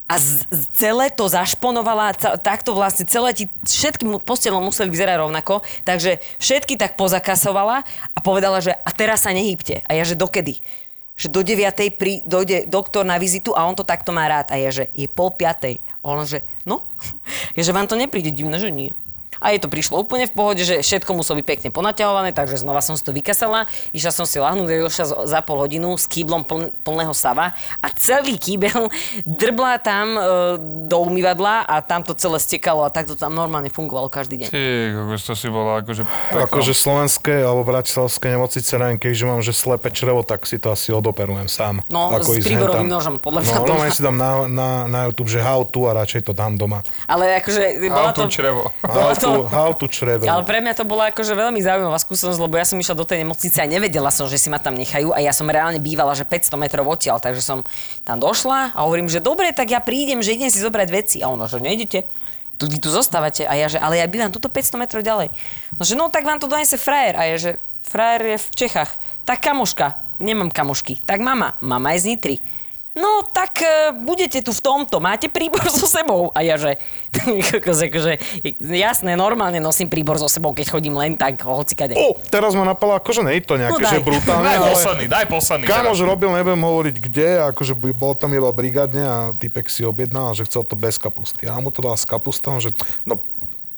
[0.09, 5.21] a z, z- celé to zašponovala, ca, takto vlastne celé ti, všetky postelom museli vyzerať
[5.21, 7.85] rovnako, takže všetky tak pozakasovala
[8.17, 9.85] a povedala, že a teraz sa nehýbte.
[9.85, 10.65] A ja, že dokedy?
[11.13, 12.01] Že do 9.
[12.01, 14.49] Pri, dojde doktor na vizitu a on to takto má rád.
[14.49, 15.77] A ja, že je pol piatej.
[16.03, 16.83] A on, že no,
[17.57, 18.95] je, že vám to nepríde divné, že nie.
[19.39, 22.82] A je to prišlo úplne v pohode, že všetko muselo byť pekne ponaťahované, takže znova
[22.82, 26.74] som si to vykasala, išla som si lahnúť, došla za pol hodinu s kýblom pln,
[26.82, 28.91] plného sava a celý kýbel
[29.41, 30.20] drbla tam e,
[30.89, 34.49] do umývadla a tam to celé stekalo a takto tam normálne fungovalo každý deň.
[34.51, 34.62] Ty,
[35.18, 36.03] to si bola akože...
[36.34, 40.91] Akože slovenské alebo bratislavské nemocnice, neviem, keďže mám, že slepe črevo, tak si to asi
[40.95, 41.84] odoperujem sám.
[41.93, 44.68] No, s ísť príborovým nožom, podľa mňa No, to no, ja si dám na, na,
[44.86, 46.84] na YouTube, že how to a radšej to dám doma.
[47.11, 48.30] Ale akože bola How to to...
[48.30, 48.62] črevo.
[48.84, 50.24] Bola How to, to, how to črevo.
[50.24, 53.24] Ale pre mňa to bola akože veľmi zaujímavá skúsenosť, lebo ja som išla do tej
[53.26, 56.24] nemocnice a nevedela som, že si ma tam nechajú a ja som reálne bývala, že
[56.24, 57.66] 500 metrov odtiaľ, takže som
[58.03, 61.16] tam došla a hovorím, že dobre, tak ja prídem, že idem si zobrať veci.
[61.20, 62.09] A ono, že nejdete.
[62.59, 63.47] Tu, tu zostávate.
[63.47, 65.31] A ja, že ale ja bývam tuto 500 metrov ďalej.
[65.79, 67.14] No, že no, tak vám to donese frajer.
[67.14, 67.51] A ja, že
[67.87, 68.91] frajer je v Čechách.
[69.22, 70.03] Tak kamoška.
[70.18, 70.99] Nemám kamošky.
[71.07, 71.55] Tak mama.
[71.62, 72.37] Mama je z Nitry.
[72.99, 76.35] No, tak e, budete tu v tomto, máte príbor so sebou.
[76.35, 76.83] A ja, že,
[77.63, 78.19] akože,
[78.59, 81.95] jasné, normálne nosím príbor so sebou, keď chodím len tak, hocikade.
[81.95, 83.95] O, teraz ma napadlo, akože nie je to nejaké, No daj.
[83.95, 85.65] že brutálne, Daj posledný, daj posledný.
[85.71, 90.43] Kamož robil, neviem hovoriť kde, akože bol tam iba brigádne a typek si objednal, že
[90.51, 91.47] chcel to bez kapusty.
[91.47, 92.75] A ja mu to dal s kapustou, že
[93.07, 93.23] no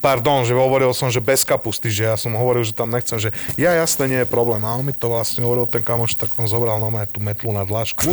[0.00, 3.30] pardon, že hovoril som, že bez kapusty, že ja som hovoril, že tam nechcem, že
[3.54, 4.64] ja jasne nie je problém.
[4.64, 7.62] A on mi to vlastne hovoril ten kamoš, tak on zobral na tú metlu na
[7.62, 8.10] dlažku,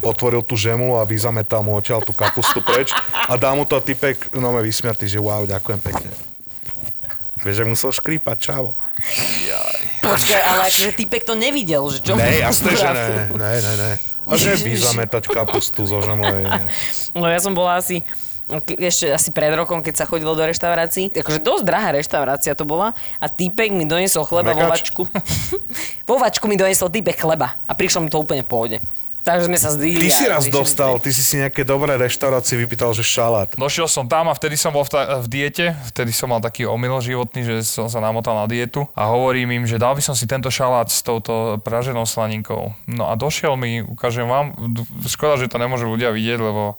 [0.00, 2.90] otvoril tú žemu a vyzametal mu odtiaľ tú kapustu preč
[3.28, 6.10] a dá mu to typek, no me vysmiatý, že wow, ďakujem pekne.
[7.44, 8.74] Vieš, že musel škrípať, čavo.
[10.02, 12.18] Počkaj, ale akože typek to nevidel, že čo?
[12.18, 13.06] Ne, jasné, že ne,
[13.38, 13.92] ne, ne, ne.
[14.26, 16.42] A že vy zametať kapustu zo žemle.
[17.14, 18.02] No ja som bola asi
[18.78, 21.10] ešte asi pred rokom, keď sa chodilo do reštaurácií.
[21.10, 24.90] Akože dosť drahá reštaurácia to bola a týpek mi doniesol chleba vo Mekač?
[24.94, 25.02] vačku.
[26.10, 28.78] vo vačku mi doniesol týpek chleba a prišlo mi to úplne v pohode.
[29.26, 30.06] Takže sme sa zdvihli.
[30.06, 33.50] Ty si raz dostal, ty si si nejaké dobré reštaurácie vypýtal, že šalát.
[33.58, 36.62] Došiel som tam a vtedy som bol v, ta- v diete, vtedy som mal taký
[36.62, 40.14] omyl životný, že som sa namotal na dietu a hovorím im, že dal by som
[40.14, 42.70] si tento šalát s touto praženou slaninkou.
[42.86, 44.54] No a došiel mi, ukážem vám,
[45.10, 46.78] škoda, že to nemôžu ľudia vidieť, lebo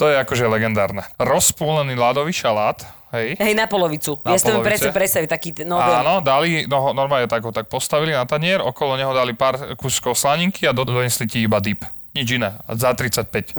[0.00, 1.04] to je akože legendárne.
[1.20, 2.80] Rozpúlený ľadový šalát,
[3.12, 3.36] hej.
[3.36, 4.16] Hej, na polovicu.
[4.24, 5.76] Na ja si to presne predstaviť, taký, no.
[5.76, 10.16] Áno, dali, no normálne tak ho tak postavili na tanier, okolo neho dali pár kúskov
[10.16, 11.84] slaninky a do, donesli ti iba dip.
[12.10, 12.58] Nič iné.
[12.66, 13.54] A Za 35.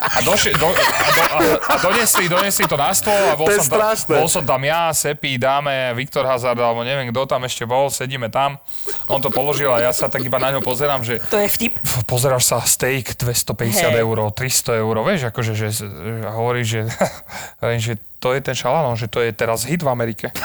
[0.00, 3.58] A, došli, do, a, do, a, a donesli, donesli to na stôl a bol, To
[3.58, 7.66] som, tam, bol som tam ja, Sepi, dáme, Viktor Hazard, alebo neviem, kto tam ešte
[7.66, 8.62] bol, sedíme tam.
[9.10, 11.82] On to položil a ja sa tak iba na ňo pozerám, že To je vtip.
[12.06, 14.02] pozeráš sa steak 250 Hej.
[14.06, 15.84] eur, 300 eur, vieš, akože, že, že
[16.30, 16.82] hovoríš, že,
[17.90, 20.28] že to je ten šalán, že to je teraz hit v Amerike.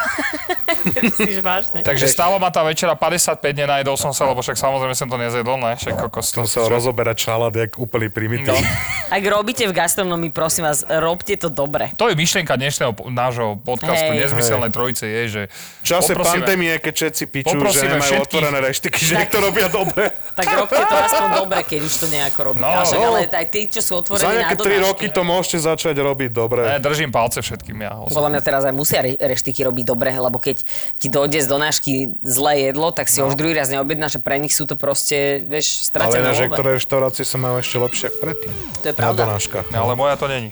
[1.82, 5.58] Takže stálo ma tá večera 55, nenajedol som sa, lebo však samozrejme som to nezjedol,
[5.58, 5.74] ne?
[5.74, 6.30] Však kokos.
[6.38, 8.54] To, Musel rozoberať šalát, jak úplný primitív.
[8.54, 8.62] no.
[9.06, 11.94] Ak robíte v gastronomii, prosím vás, robte to dobre.
[11.94, 14.18] To je myšlienka dnešného nášho podcastu Hej.
[14.20, 15.42] Nezmyselnej trojice, je, že
[15.80, 19.38] V čase poprosíme- pandémie, keď všetci pičú, že nemajú všetkých- otvorené reštiky, že nech to
[19.40, 20.10] robia dobre.
[20.34, 22.60] Tak robte to aspoň dobre, keď už to nejako robíte.
[22.60, 23.08] No, No, však, no.
[23.08, 24.84] ale aj tí, čo sú Za otvorení na nejaké 3 donášky.
[24.84, 26.62] roky to môžete začať robiť dobre.
[26.66, 27.94] Ne, držím palce všetkým ja.
[28.10, 30.66] Podľa mňa teraz aj musia re- reštiky robiť dobre, lebo keď
[30.98, 33.30] ti dojde z donášky zlé jedlo, tak si no.
[33.30, 36.44] už druhý raz neobjednáš a pre nich sú to proste, vieš, Ale stratené ináč love.
[36.44, 38.52] niektoré reštaurácie sa majú ešte lepšie ako predtým.
[38.76, 39.26] To je Na pravda.
[39.26, 39.66] donáškach.
[39.76, 40.50] Ale moja to není.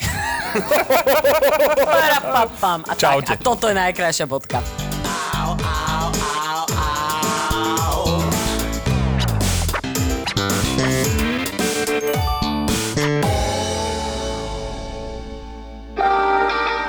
[2.89, 4.59] A, tak, a toto je najkrajšia bodka.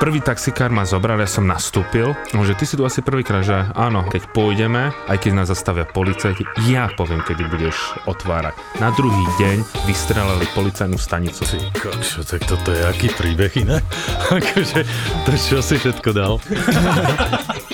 [0.05, 4.05] Prvý taxikár ma zobral, ja som nastúpil, že ty si tu asi prvýkrát, že áno,
[4.05, 7.73] keď pôjdeme, aj keď nás zastavia policajti, ja poviem, kedy budeš
[8.05, 8.53] otvárať.
[8.77, 11.41] Na druhý deň vystrelali policajnú stanicu.
[11.49, 13.81] Ty kokšo, tak toto je aký príbeh iné?
[14.37, 14.85] akože,
[15.25, 16.37] to čo si všetko dal?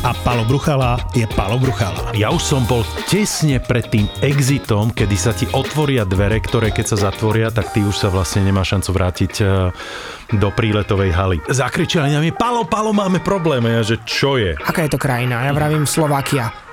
[0.00, 2.16] a Palo Bruchala je Palo Bruchala.
[2.16, 6.96] Ja už som bol tesne pred tým exitom, kedy sa ti otvoria dvere, ktoré keď
[6.96, 9.68] sa zatvoria, tak ty už sa vlastne nemá šancu vrátiť eh,
[10.32, 11.38] do príletovej haly.
[11.52, 13.60] Zakričali na mňa, Palo, Palo, máme problém.
[13.68, 14.56] A ja, že čo je?
[14.56, 15.44] Aká je to krajina?
[15.44, 16.69] Ja vravím Slovakia.